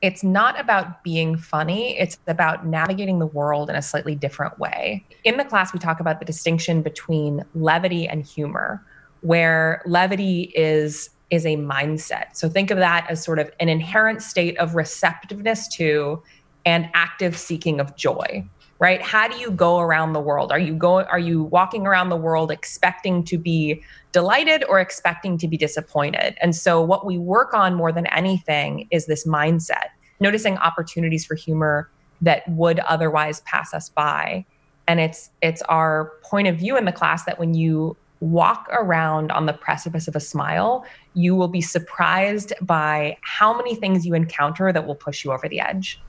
it's 0.03 0.23
not 0.23 0.61
about 0.61 1.03
being 1.03 1.35
funny, 1.35 1.99
it's 1.99 2.19
about 2.27 2.67
navigating 2.67 3.21
the 3.21 3.27
world 3.27 3.71
in 3.71 3.77
a 3.77 3.81
slightly 3.81 4.15
different 4.15 4.59
way. 4.59 5.03
In 5.25 5.39
the 5.39 5.45
class 5.45 5.73
we 5.73 5.79
talk 5.79 5.99
about 5.99 6.19
the 6.19 6.27
distinction 6.27 6.83
between 6.83 7.43
levity 7.55 8.07
and 8.07 8.23
humor, 8.23 8.85
where 9.21 9.83
levity 9.87 10.53
is 10.55 11.11
is 11.31 11.47
a 11.47 11.57
mindset. 11.57 12.37
So 12.37 12.49
think 12.49 12.71
of 12.71 12.79
that 12.79 13.07
as 13.09 13.23
sort 13.23 13.39
of 13.39 13.51
an 13.61 13.69
inherent 13.69 14.23
state 14.23 14.59
of 14.59 14.75
receptiveness 14.75 15.69
to 15.77 16.23
and 16.67 16.89
active 16.95 17.37
seeking 17.37 17.81
of 17.81 17.97
joy 17.97 18.45
right? 18.79 19.01
How 19.01 19.29
do 19.29 19.37
you 19.39 19.51
go 19.51 19.79
around 19.79 20.13
the 20.13 20.21
world? 20.21 20.53
Are 20.53 20.59
you 20.59 20.75
going 20.75 21.07
are 21.07 21.19
you 21.19 21.45
walking 21.45 21.87
around 21.87 22.09
the 22.09 22.17
world 22.17 22.51
expecting 22.51 23.25
to 23.25 23.39
be 23.39 23.83
delighted 24.13 24.65
or 24.65 24.81
expecting 24.81 25.39
to 25.39 25.49
be 25.49 25.57
disappointed? 25.57 26.37
And 26.41 26.55
so 26.55 26.83
what 26.83 27.07
we 27.07 27.19
work 27.19 27.55
on 27.55 27.75
more 27.75 27.93
than 27.93 28.07
anything 28.09 28.89
is 28.91 29.07
this 29.07 29.27
mindset 29.27 29.89
noticing 30.21 30.57
opportunities 30.59 31.25
for 31.25 31.35
humor 31.35 31.91
that 32.21 32.49
would 32.49 32.79
otherwise 32.81 33.41
pass 33.41 33.75
us 33.75 33.89
by. 33.89 34.45
And 34.87 35.01
it's 35.01 35.31
it's 35.43 35.63
our 35.63 36.13
point 36.23 36.49
of 36.49 36.57
view 36.57 36.77
in 36.77 36.85
the 36.85 36.93
class 36.93 37.25
that 37.25 37.39
when 37.39 37.55
you 37.55 37.97
walk 38.21 38.69
around 38.73 39.31
on 39.33 39.47
the 39.47 39.53
precipice 39.53 40.09
of 40.09 40.17
a 40.17 40.21
smile 40.21 40.87
you 41.15 41.35
will 41.35 41.49
be 41.49 41.61
surprised 41.61 42.53
by 42.63 43.17
how 43.21 43.55
many 43.57 43.75
things 43.75 44.07
you 44.07 44.15
encounter 44.15 44.73
that 44.73 44.87
will 44.87 44.95
push 44.95 45.25
you 45.25 45.33
over 45.33 45.49
the 45.49 45.61
edge. 45.61 46.01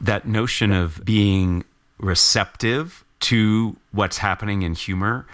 That 0.00 0.26
notion 0.26 0.72
of 0.72 1.04
being 1.04 1.64
receptive 2.00 3.04
to 3.20 3.76
what's 3.92 4.18
happening 4.18 4.62
in 4.62 4.74
humor 4.74 5.26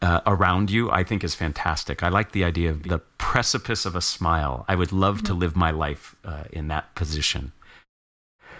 uh, 0.00 0.20
around 0.26 0.70
you, 0.70 0.90
I 0.90 1.04
think 1.04 1.22
is 1.22 1.34
fantastic. 1.34 2.02
I 2.02 2.08
like 2.08 2.32
the 2.32 2.44
idea 2.44 2.70
of 2.70 2.84
the 2.84 2.98
precipice 3.18 3.86
of 3.86 3.94
a 3.94 4.00
smile. 4.00 4.64
I 4.68 4.74
would 4.74 4.92
love 4.92 5.18
mm-hmm. 5.18 5.26
to 5.26 5.34
live 5.34 5.56
my 5.56 5.70
life 5.70 6.16
uh, 6.24 6.44
in 6.52 6.68
that 6.68 6.94
position. 6.94 7.52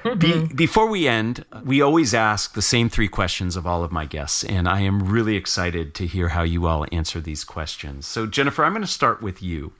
Mm-hmm. 0.04 0.18
Be, 0.18 0.54
before 0.54 0.88
we 0.88 1.06
end, 1.06 1.44
we 1.64 1.80
always 1.80 2.12
ask 2.12 2.54
the 2.54 2.62
same 2.62 2.88
three 2.88 3.08
questions 3.08 3.56
of 3.56 3.66
all 3.66 3.84
of 3.84 3.92
my 3.92 4.04
guests, 4.04 4.42
and 4.44 4.68
I 4.68 4.80
am 4.80 5.08
really 5.08 5.36
excited 5.36 5.94
to 5.94 6.06
hear 6.06 6.28
how 6.28 6.42
you 6.42 6.66
all 6.66 6.86
answer 6.90 7.20
these 7.20 7.44
questions. 7.44 8.06
So, 8.06 8.26
Jennifer, 8.26 8.64
I'm 8.64 8.72
going 8.72 8.82
to 8.82 8.88
start 8.88 9.22
with 9.22 9.42
you. 9.42 9.72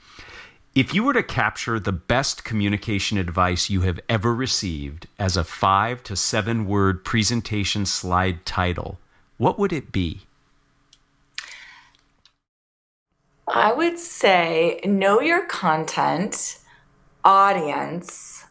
If 0.74 0.94
you 0.94 1.04
were 1.04 1.12
to 1.12 1.22
capture 1.22 1.78
the 1.78 1.92
best 1.92 2.44
communication 2.44 3.18
advice 3.18 3.68
you 3.68 3.82
have 3.82 4.00
ever 4.08 4.34
received 4.34 5.06
as 5.18 5.36
a 5.36 5.44
five 5.44 6.02
to 6.04 6.16
seven 6.16 6.66
word 6.66 7.04
presentation 7.04 7.84
slide 7.84 8.46
title, 8.46 8.98
what 9.36 9.58
would 9.58 9.70
it 9.70 9.92
be? 9.92 10.22
I 13.46 13.74
would 13.74 13.98
say 13.98 14.80
know 14.82 15.20
your 15.20 15.44
content, 15.44 16.58
audience, 17.22 18.46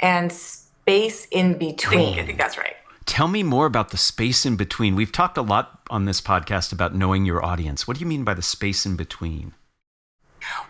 and 0.00 0.30
space 0.30 1.26
in 1.30 1.56
between. 1.56 2.18
I 2.18 2.26
think 2.26 2.36
that's 2.36 2.58
right. 2.58 2.76
Tell 3.06 3.28
me 3.28 3.42
more 3.42 3.64
about 3.64 3.92
the 3.92 3.96
space 3.96 4.44
in 4.44 4.56
between. 4.56 4.94
We've 4.94 5.10
talked 5.10 5.38
a 5.38 5.42
lot 5.42 5.80
on 5.88 6.04
this 6.04 6.20
podcast 6.20 6.70
about 6.70 6.94
knowing 6.94 7.24
your 7.24 7.42
audience. 7.42 7.88
What 7.88 7.96
do 7.96 8.02
you 8.02 8.06
mean 8.06 8.24
by 8.24 8.34
the 8.34 8.42
space 8.42 8.84
in 8.84 8.96
between? 8.96 9.54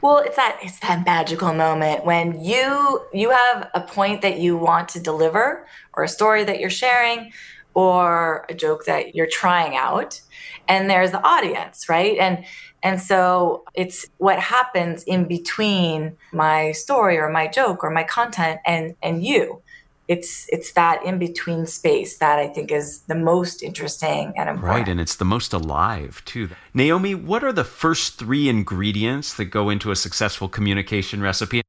Well, 0.01 0.19
it's 0.19 0.37
that 0.37 0.59
it's 0.63 0.79
that 0.81 1.05
magical 1.05 1.53
moment 1.53 2.05
when 2.05 2.43
you 2.43 3.03
you 3.13 3.31
have 3.31 3.71
a 3.75 3.81
point 3.81 4.23
that 4.23 4.39
you 4.39 4.57
want 4.57 4.89
to 4.91 5.01
deliver 5.01 5.67
or 5.95 6.05
a 6.05 6.09
story 6.09 6.45
that 6.45 6.61
you're 6.61 6.71
sharing 6.71 7.33
or 7.75 8.47
a 8.49 8.55
joke 8.55 8.85
that 8.85 9.15
you're 9.15 9.29
trying 9.31 9.77
out 9.77 10.21
and 10.69 10.89
there's 10.89 11.11
the 11.11 11.23
audience, 11.23 11.89
right? 11.89 12.17
And 12.19 12.45
and 12.83 13.01
so 13.01 13.65
it's 13.75 14.07
what 14.19 14.39
happens 14.39 15.03
in 15.05 15.27
between 15.27 16.17
my 16.33 16.73
story 16.73 17.17
or 17.17 17.31
my 17.31 17.47
joke 17.47 17.83
or 17.83 17.91
my 17.91 18.05
content 18.05 18.61
and 18.67 18.95
and 19.03 19.25
you 19.25 19.63
it's 20.09 20.47
it's 20.51 20.73
that 20.73 21.05
in 21.05 21.19
between 21.19 21.67
space 21.67 22.19
that 22.19 22.39
I 22.39 22.49
think 22.49 22.71
is 22.71 23.01
the 23.03 23.15
most 23.15 23.63
interesting 23.63 24.33
and 24.37 24.49
important. 24.49 24.63
Right, 24.63 24.89
and 24.89 25.01
it's 25.01 25.17
the 25.17 25.25
most 25.25 25.53
alive 25.53 26.23
too. 26.25 26.51
Naomi, 26.75 27.15
what 27.15 27.43
are 27.43 27.53
the 27.53 27.65
first 27.65 28.19
three 28.19 28.49
ingredients 28.49 29.35
that 29.35 29.47
go 29.47 29.71
into 29.71 29.91
a 29.91 29.97
successful 29.97 30.49
communication 30.49 31.23
recipe? 31.23 31.63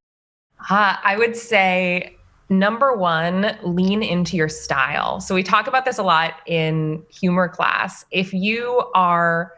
Uh, 0.69 0.95
I 1.04 1.17
would 1.17 1.36
say 1.36 2.15
number 2.50 2.95
one, 2.95 3.58
lean 3.63 4.04
into 4.04 4.38
your 4.38 4.50
style. 4.50 5.19
So 5.19 5.34
we 5.34 5.43
talk 5.43 5.67
about 5.67 5.86
this 5.86 5.98
a 5.98 6.04
lot 6.04 6.36
in 6.45 7.04
humor 7.10 7.48
class. 7.48 8.06
If 8.12 8.34
you 8.34 8.84
are 8.93 9.54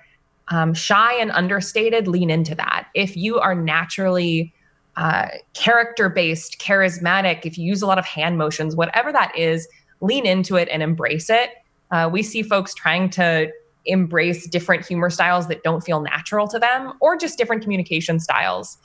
um, 0.50 0.74
shy 0.74 1.14
and 1.16 1.32
understated, 1.32 2.08
lean 2.08 2.30
into 2.30 2.56
that. 2.56 2.88
If 2.94 3.18
you 3.18 3.40
are 3.40 3.56
naturally 3.56 4.54
uh, 4.98 5.28
character 5.54 6.10
based, 6.10 6.60
charismatic, 6.60 7.46
if 7.46 7.58
you 7.58 7.64
use 7.64 7.84
a 7.84 7.88
lot 7.88 8.00
of 8.00 8.06
hand 8.06 8.38
motions, 8.38 8.76
whatever 8.76 9.12
that 9.12 9.36
is, 9.38 9.68
lean 10.02 10.26
into 10.26 10.56
it 10.56 10.68
and 10.72 10.82
embrace 10.82 11.30
it. 11.30 11.52
Uh, 11.92 12.10
we 12.12 12.24
see 12.24 12.42
folks 12.42 12.74
trying 12.74 13.10
to 13.12 13.52
embrace 13.86 14.48
different 14.48 14.86
humor 14.86 15.10
styles 15.10 15.48
that 15.48 15.64
don't 15.64 15.82
feel 15.82 16.02
natural 16.02 16.48
to 16.48 16.60
them 16.60 16.94
or 17.00 17.16
just 17.16 17.38
different 17.38 17.62
communication 17.62 18.20
styles. 18.20 18.78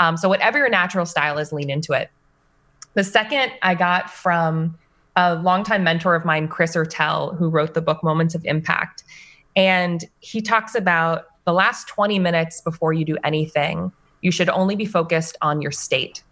Um, 0.00 0.16
so, 0.16 0.28
whatever 0.28 0.58
your 0.58 0.68
natural 0.68 1.06
style 1.06 1.38
is, 1.38 1.52
lean 1.52 1.70
into 1.70 1.92
it. 1.92 2.10
The 2.94 3.04
second 3.04 3.52
I 3.62 3.76
got 3.76 4.10
from 4.10 4.76
a 5.14 5.36
longtime 5.36 5.84
mentor 5.84 6.16
of 6.16 6.24
mine, 6.24 6.48
Chris 6.48 6.74
Ertel, 6.74 7.36
who 7.38 7.48
wrote 7.48 7.74
the 7.74 7.82
book 7.82 8.02
Moments 8.02 8.34
of 8.34 8.44
Impact. 8.44 9.04
And 9.54 10.04
he 10.18 10.40
talks 10.40 10.74
about 10.74 11.26
the 11.44 11.52
last 11.52 11.86
20 11.88 12.18
minutes 12.18 12.60
before 12.60 12.92
you 12.92 13.04
do 13.04 13.16
anything 13.22 13.92
you 14.22 14.30
should 14.30 14.48
only 14.48 14.76
be 14.76 14.84
focused 14.84 15.36
on 15.42 15.62
your 15.62 15.70
state. 15.70 16.22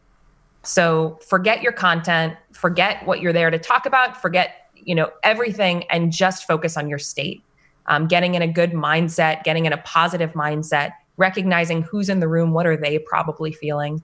So 0.63 1.19
forget 1.27 1.63
your 1.63 1.73
content, 1.73 2.35
forget 2.53 3.05
what 3.07 3.21
you're 3.21 3.33
there 3.33 3.51
to 3.51 3.59
talk 3.59 3.87
about, 3.87 4.21
forget 4.21 4.71
you 4.75 4.95
know 4.95 5.11
everything, 5.23 5.85
and 5.91 6.13
just 6.13 6.47
focus 6.47 6.77
on 6.77 6.89
your 6.89 6.99
state. 6.99 7.43
Um, 7.87 8.07
getting 8.07 8.35
in 8.35 8.43
a 8.43 8.49
good 8.49 8.73
mindset, 8.73 9.45
getting 9.45 9.65
in 9.65 9.73
a 9.73 9.79
positive 9.79 10.33
mindset, 10.33 10.93
recognizing 11.17 11.83
who's 11.83 12.09
in 12.09 12.21
the 12.21 12.29
room, 12.29 12.53
what 12.53 12.67
are 12.67 12.77
they 12.77 12.99
probably 12.99 13.53
feeling. 13.53 14.03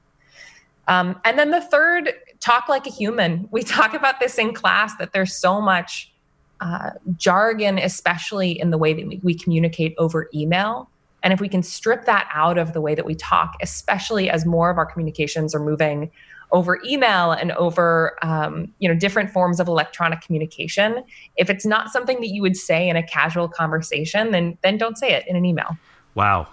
Um, 0.89 1.21
and 1.25 1.39
then 1.39 1.51
the 1.51 1.61
third, 1.61 2.13
talk 2.41 2.69
like 2.69 2.87
a 2.87 2.91
human. 2.91 3.49
We 3.53 3.63
talk 3.63 3.95
about 3.95 4.21
this 4.21 4.39
in 4.39 4.55
class 4.55 4.97
that 4.97 5.13
there's 5.13 5.35
so 5.35 5.61
much 5.61 6.13
uh, 6.61 6.91
jargon, 7.17 7.79
especially 7.79 8.59
in 8.59 8.71
the 8.71 8.79
way 8.79 8.95
that 8.95 9.07
we, 9.07 9.21
we 9.23 9.35
communicate 9.35 9.95
over 9.99 10.29
email 10.35 10.89
and 11.25 11.33
if 11.33 11.41
we 11.41 11.49
can 11.49 11.63
strip 11.63 12.05
that 12.05 12.29
out 12.33 12.59
of 12.59 12.75
the 12.75 12.81
way 12.81 12.95
that 12.95 13.07
we 13.07 13.15
talk, 13.15 13.57
especially 13.63 14.31
as 14.31 14.45
more 14.45 14.71
of 14.71 14.77
our 14.79 14.87
communications 14.87 15.55
are 15.55 15.59
moving 15.61 16.11
over 16.53 16.79
email 16.85 17.33
and 17.33 17.51
over 17.53 18.17
um, 18.23 18.73
you 18.79 18.89
know 18.89 18.95
different 18.95 19.31
forms 19.31 19.59
of 19.59 19.67
electronic 19.67 20.21
communication, 20.21 21.03
if 21.37 21.51
it's 21.51 21.67
not 21.67 21.89
something 21.89 22.21
that 22.21 22.29
you 22.29 22.43
would 22.43 22.57
say 22.57 22.89
in 22.89 22.95
a 22.95 23.03
casual 23.03 23.49
conversation, 23.49 24.31
then 24.31 24.57
then 24.63 24.77
don't 24.77 24.99
say 24.99 25.13
it 25.13 25.27
in 25.27 25.35
an 25.35 25.45
email. 25.45 25.77
Wow, 26.15 26.47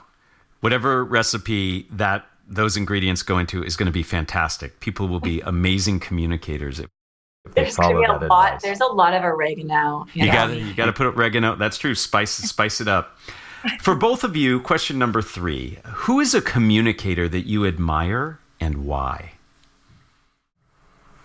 whatever 0.61 1.03
recipe 1.03 1.85
that 1.91 2.25
those 2.47 2.75
ingredients 2.77 3.21
go 3.21 3.37
into 3.37 3.63
is 3.63 3.75
going 3.75 3.85
to 3.85 3.91
be 3.91 4.03
fantastic. 4.03 4.79
People 4.79 5.07
will 5.07 5.19
be 5.19 5.41
amazing 5.41 5.99
communicators 5.99 6.79
if 6.79 6.87
they 7.53 7.63
there's 7.63 7.75
follow 7.75 8.01
that 8.01 8.09
lot, 8.09 8.23
advice. 8.23 8.61
There's 8.61 8.79
a 8.79 8.85
lot 8.85 9.13
of 9.13 9.23
oregano. 9.23 10.05
You, 10.13 10.25
you 10.25 10.31
got 10.31 10.55
you 10.55 10.73
got 10.73 10.85
to 10.85 10.93
put 10.93 11.07
oregano. 11.07 11.55
That's 11.57 11.77
true. 11.77 11.93
Spice 11.93 12.31
spice 12.31 12.79
it 12.79 12.87
up. 12.87 13.17
For 13.79 13.95
both 13.95 14.23
of 14.23 14.35
you, 14.35 14.59
question 14.59 14.97
number 14.97 15.21
three 15.21 15.79
Who 15.85 16.19
is 16.19 16.33
a 16.33 16.41
communicator 16.41 17.27
that 17.29 17.47
you 17.47 17.65
admire 17.65 18.39
and 18.59 18.85
why? 18.85 19.33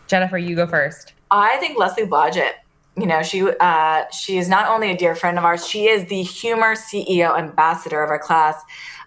Jennifer, 0.06 0.38
you 0.38 0.54
go 0.54 0.66
first. 0.66 1.14
I 1.30 1.56
think 1.58 1.78
Leslie 1.78 2.06
Blodgett. 2.06 2.52
You 2.96 3.06
know, 3.06 3.22
she 3.22 3.42
uh, 3.42 4.04
she 4.10 4.38
is 4.38 4.48
not 4.48 4.68
only 4.68 4.90
a 4.90 4.96
dear 4.96 5.14
friend 5.14 5.38
of 5.38 5.44
ours, 5.44 5.66
she 5.66 5.88
is 5.88 6.08
the 6.08 6.22
humor 6.22 6.74
CEO 6.74 7.38
ambassador 7.38 8.02
of 8.02 8.10
our 8.10 8.18
class. 8.18 8.62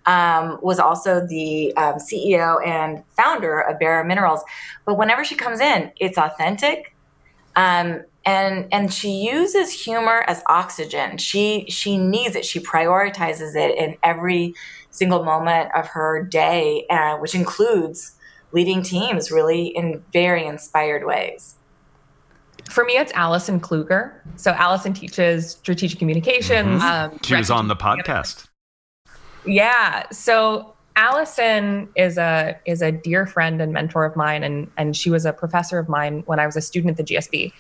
Um, 0.06 0.58
was 0.62 0.80
also 0.80 1.26
the 1.28 1.76
um, 1.76 1.96
CEO 1.96 2.66
and 2.66 3.04
founder 3.16 3.60
of 3.60 3.80
Bare 3.80 4.04
Minerals. 4.04 4.42
But 4.86 4.98
whenever 4.98 5.24
she 5.24 5.36
comes 5.36 5.60
in, 5.60 5.92
it's 6.00 6.18
authentic. 6.18 6.96
Um, 7.56 8.04
and 8.26 8.68
and 8.72 8.94
she 8.94 9.10
uses 9.10 9.72
humor 9.72 10.24
as 10.28 10.44
oxygen. 10.48 11.18
She 11.18 11.66
she 11.70 11.98
needs 11.98 12.36
it. 12.36 12.46
She 12.46 12.60
prioritizes 12.60 13.56
it 13.56 13.78
in 13.78 13.98
every 14.04 14.54
single 14.92 15.24
moment 15.24 15.70
of 15.76 15.88
her 15.88 16.24
day 16.24 16.86
uh, 16.90 17.18
which 17.18 17.36
includes 17.36 18.16
leading 18.52 18.82
teams 18.82 19.32
really 19.32 19.68
in 19.68 20.04
very 20.12 20.46
inspired 20.46 21.06
ways. 21.06 21.56
For 22.70 22.84
me 22.84 22.94
it's 22.94 23.12
allison 23.14 23.60
kluger. 23.60 24.14
So 24.36 24.52
allison 24.52 24.94
teaches 24.94 25.52
strategic 25.52 26.00
communications 26.00 26.82
mm-hmm. 26.82 27.12
um, 27.14 27.20
she 27.24 27.36
was 27.36 27.50
on 27.50 27.68
the 27.68 27.76
podcast. 27.76 28.48
Yeah. 29.46 30.10
So 30.12 30.76
Allison 30.96 31.88
is 31.96 32.18
a 32.18 32.60
is 32.66 32.82
a 32.82 32.92
dear 32.92 33.26
friend 33.26 33.62
and 33.62 33.72
mentor 33.72 34.04
of 34.04 34.18
mine, 34.18 34.44
and 34.44 34.70
and 34.76 34.98
she 34.98 35.10
was 35.10 35.26
a 35.26 35.32
professor 35.32 35.80
of 35.80 35.88
mine 35.88 36.24
when 36.26 36.40
I 36.40 36.46
was 36.46 36.58
a 36.58 36.62
student 36.62 37.00
at 37.00 37.06
the 37.06 37.16
GSB 37.16 37.54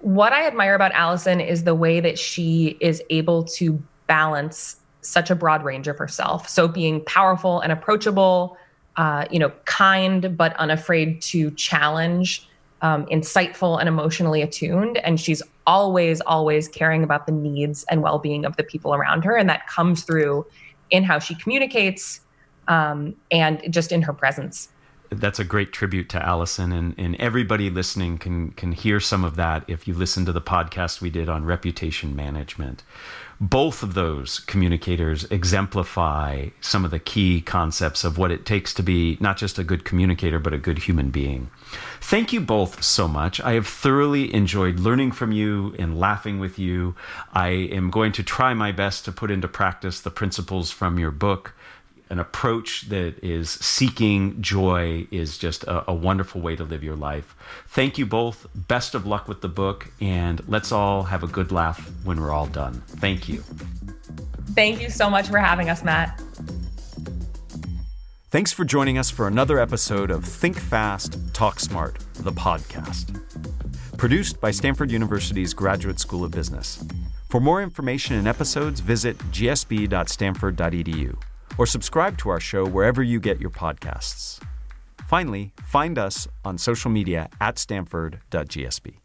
what 0.00 0.32
I 0.32 0.46
admire 0.46 0.74
about 0.74 0.92
Allison 0.92 1.40
is 1.40 1.64
the 1.64 1.74
way 1.74 2.00
that 2.00 2.18
she 2.18 2.76
is 2.80 3.02
able 3.10 3.44
to 3.44 3.82
balance 4.06 4.76
such 5.00 5.30
a 5.30 5.34
broad 5.34 5.64
range 5.64 5.88
of 5.88 5.96
herself. 5.98 6.48
So 6.48 6.68
being 6.68 7.04
powerful 7.04 7.60
and 7.60 7.72
approachable, 7.72 8.56
uh, 8.96 9.26
you 9.30 9.38
know, 9.38 9.52
kind 9.64 10.36
but 10.36 10.54
unafraid 10.56 11.22
to 11.22 11.50
challenge, 11.52 12.48
um, 12.82 13.06
insightful 13.06 13.78
and 13.78 13.88
emotionally 13.88 14.42
attuned, 14.42 14.98
and 14.98 15.18
she's 15.20 15.42
always, 15.66 16.20
always 16.22 16.68
caring 16.68 17.02
about 17.02 17.26
the 17.26 17.32
needs 17.32 17.84
and 17.90 18.02
well-being 18.02 18.44
of 18.44 18.56
the 18.56 18.62
people 18.62 18.94
around 18.94 19.24
her, 19.24 19.36
and 19.36 19.48
that 19.48 19.66
comes 19.66 20.02
through 20.02 20.46
in 20.90 21.02
how 21.02 21.18
she 21.18 21.34
communicates 21.36 22.20
um, 22.68 23.14
and 23.30 23.62
just 23.70 23.92
in 23.92 24.02
her 24.02 24.12
presence. 24.12 24.68
That's 25.10 25.38
a 25.38 25.44
great 25.44 25.72
tribute 25.72 26.08
to 26.10 26.24
Allison, 26.24 26.72
and, 26.72 26.94
and 26.98 27.16
everybody 27.16 27.70
listening 27.70 28.18
can 28.18 28.50
can 28.52 28.72
hear 28.72 29.00
some 29.00 29.24
of 29.24 29.36
that 29.36 29.64
if 29.68 29.86
you 29.86 29.94
listen 29.94 30.24
to 30.26 30.32
the 30.32 30.40
podcast 30.40 31.00
we 31.00 31.10
did 31.10 31.28
on 31.28 31.44
reputation 31.44 32.14
management. 32.16 32.82
Both 33.38 33.82
of 33.82 33.92
those 33.92 34.38
communicators 34.40 35.24
exemplify 35.24 36.48
some 36.62 36.86
of 36.86 36.90
the 36.90 36.98
key 36.98 37.42
concepts 37.42 38.02
of 38.02 38.16
what 38.16 38.30
it 38.30 38.46
takes 38.46 38.72
to 38.74 38.82
be 38.82 39.18
not 39.20 39.36
just 39.36 39.58
a 39.58 39.64
good 39.64 39.84
communicator, 39.84 40.38
but 40.38 40.54
a 40.54 40.58
good 40.58 40.78
human 40.78 41.10
being. 41.10 41.50
Thank 42.00 42.32
you 42.32 42.40
both 42.40 42.82
so 42.82 43.06
much. 43.06 43.38
I 43.40 43.52
have 43.52 43.66
thoroughly 43.66 44.32
enjoyed 44.32 44.80
learning 44.80 45.12
from 45.12 45.32
you 45.32 45.74
and 45.78 46.00
laughing 46.00 46.38
with 46.38 46.58
you. 46.58 46.94
I 47.34 47.48
am 47.48 47.90
going 47.90 48.12
to 48.12 48.22
try 48.22 48.54
my 48.54 48.72
best 48.72 49.04
to 49.04 49.12
put 49.12 49.30
into 49.30 49.48
practice 49.48 50.00
the 50.00 50.10
principles 50.10 50.70
from 50.70 50.98
your 50.98 51.10
book 51.10 51.52
an 52.10 52.18
approach 52.18 52.88
that 52.88 53.22
is 53.22 53.50
seeking 53.50 54.40
joy 54.40 55.06
is 55.10 55.38
just 55.38 55.64
a, 55.64 55.90
a, 55.90 55.94
wonderful 55.94 56.40
way 56.40 56.54
to 56.54 56.64
live 56.64 56.84
your 56.84 56.96
life. 56.96 57.34
Thank 57.68 57.98
you 57.98 58.06
both. 58.06 58.46
Best 58.54 58.94
of 58.94 59.06
luck 59.06 59.26
with 59.28 59.40
the 59.40 59.48
book, 59.48 59.90
and 60.00 60.40
let's 60.48 60.70
all 60.70 61.02
have 61.02 61.22
a 61.24 61.26
good 61.26 61.50
laugh 61.50 61.90
when 62.04 62.20
we're 62.20 62.30
all 62.30 62.46
done. 62.46 62.82
Thank 62.86 63.28
you. 63.28 63.42
Thank 64.54 64.80
you 64.80 64.88
so 64.88 65.10
much 65.10 65.28
for 65.28 65.38
having 65.38 65.68
us, 65.68 65.82
Matt. 65.82 66.22
Thanks 68.30 68.52
for 68.52 68.64
joining 68.64 68.98
us 68.98 69.10
for 69.10 69.26
another 69.26 69.58
episode 69.58 70.10
of 70.10 70.24
Think 70.24 70.56
Fast, 70.58 71.18
Talk 71.32 71.58
Smart, 71.58 71.98
the 72.14 72.32
podcast. 72.32 73.20
Produced 73.96 74.40
by 74.40 74.50
Stanford 74.50 74.90
University's 74.90 75.54
Graduate 75.54 75.98
School 75.98 76.22
of 76.22 76.30
Business. 76.30 76.84
For 77.28 77.40
more 77.40 77.62
information 77.62 78.14
and 78.16 78.28
episodes, 78.28 78.80
visit 78.80 79.18
gsb.stanford.edu 79.32 81.16
or 81.58 81.66
subscribe 81.66 82.18
to 82.18 82.28
our 82.28 82.40
show 82.40 82.66
wherever 82.66 83.02
you 83.02 83.20
get 83.20 83.40
your 83.40 83.50
podcasts. 83.50 84.40
Finally, 85.06 85.52
find 85.62 85.98
us 85.98 86.26
on 86.44 86.58
social 86.58 86.90
media 86.90 87.28
at 87.40 87.58
stanford.gsb. 87.58 88.96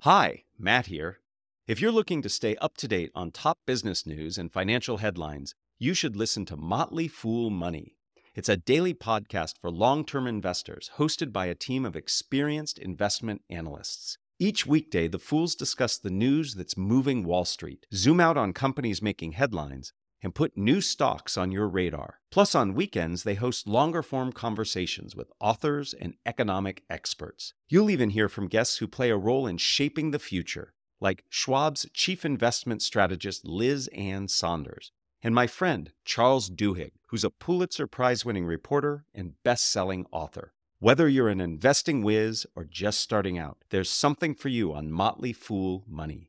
Hi, 0.00 0.44
Matt 0.58 0.86
here. 0.86 1.18
If 1.66 1.80
you're 1.80 1.90
looking 1.90 2.22
to 2.22 2.28
stay 2.28 2.54
up 2.56 2.76
to 2.76 2.86
date 2.86 3.10
on 3.16 3.32
top 3.32 3.58
business 3.66 4.06
news 4.06 4.38
and 4.38 4.52
financial 4.52 4.98
headlines, 4.98 5.54
you 5.80 5.94
should 5.94 6.14
listen 6.14 6.46
to 6.46 6.56
Motley 6.56 7.08
Fool 7.08 7.50
Money. 7.50 7.96
It's 8.36 8.48
a 8.48 8.56
daily 8.56 8.94
podcast 8.94 9.54
for 9.60 9.70
long 9.70 10.04
term 10.04 10.28
investors 10.28 10.92
hosted 10.96 11.32
by 11.32 11.46
a 11.46 11.56
team 11.56 11.84
of 11.84 11.96
experienced 11.96 12.78
investment 12.78 13.42
analysts. 13.50 14.18
Each 14.38 14.66
weekday, 14.66 15.08
the 15.08 15.18
Fools 15.18 15.54
discuss 15.54 15.96
the 15.96 16.10
news 16.10 16.56
that's 16.56 16.76
moving 16.76 17.24
Wall 17.24 17.46
Street, 17.46 17.86
zoom 17.94 18.20
out 18.20 18.36
on 18.36 18.52
companies 18.52 19.00
making 19.00 19.32
headlines, 19.32 19.94
and 20.22 20.34
put 20.34 20.58
new 20.58 20.82
stocks 20.82 21.38
on 21.38 21.52
your 21.52 21.66
radar. 21.66 22.20
Plus, 22.30 22.54
on 22.54 22.74
weekends, 22.74 23.22
they 23.22 23.36
host 23.36 23.66
longer 23.66 24.02
form 24.02 24.32
conversations 24.32 25.16
with 25.16 25.32
authors 25.40 25.94
and 25.94 26.16
economic 26.26 26.82
experts. 26.90 27.54
You'll 27.70 27.88
even 27.88 28.10
hear 28.10 28.28
from 28.28 28.48
guests 28.48 28.76
who 28.76 28.86
play 28.86 29.08
a 29.08 29.16
role 29.16 29.46
in 29.46 29.56
shaping 29.56 30.10
the 30.10 30.18
future, 30.18 30.74
like 31.00 31.24
Schwab's 31.30 31.86
chief 31.94 32.22
investment 32.22 32.82
strategist 32.82 33.46
Liz 33.46 33.88
Ann 33.94 34.28
Sonders, 34.28 34.92
and 35.22 35.34
my 35.34 35.46
friend 35.46 35.92
Charles 36.04 36.50
Duhigg, 36.50 36.92
who's 37.06 37.24
a 37.24 37.30
Pulitzer 37.30 37.86
Prize 37.86 38.26
winning 38.26 38.44
reporter 38.44 39.06
and 39.14 39.42
best 39.42 39.64
selling 39.72 40.04
author. 40.12 40.52
Whether 40.78 41.08
you're 41.08 41.30
an 41.30 41.40
investing 41.40 42.02
whiz 42.02 42.46
or 42.54 42.64
just 42.64 43.00
starting 43.00 43.38
out, 43.38 43.56
there's 43.70 43.88
something 43.88 44.34
for 44.34 44.50
you 44.50 44.74
on 44.74 44.92
Motley 44.92 45.32
Fool 45.32 45.84
Money. 45.88 46.28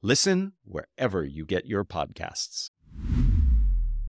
Listen 0.00 0.54
wherever 0.64 1.22
you 1.22 1.44
get 1.44 1.66
your 1.66 1.84
podcasts. 1.84 2.70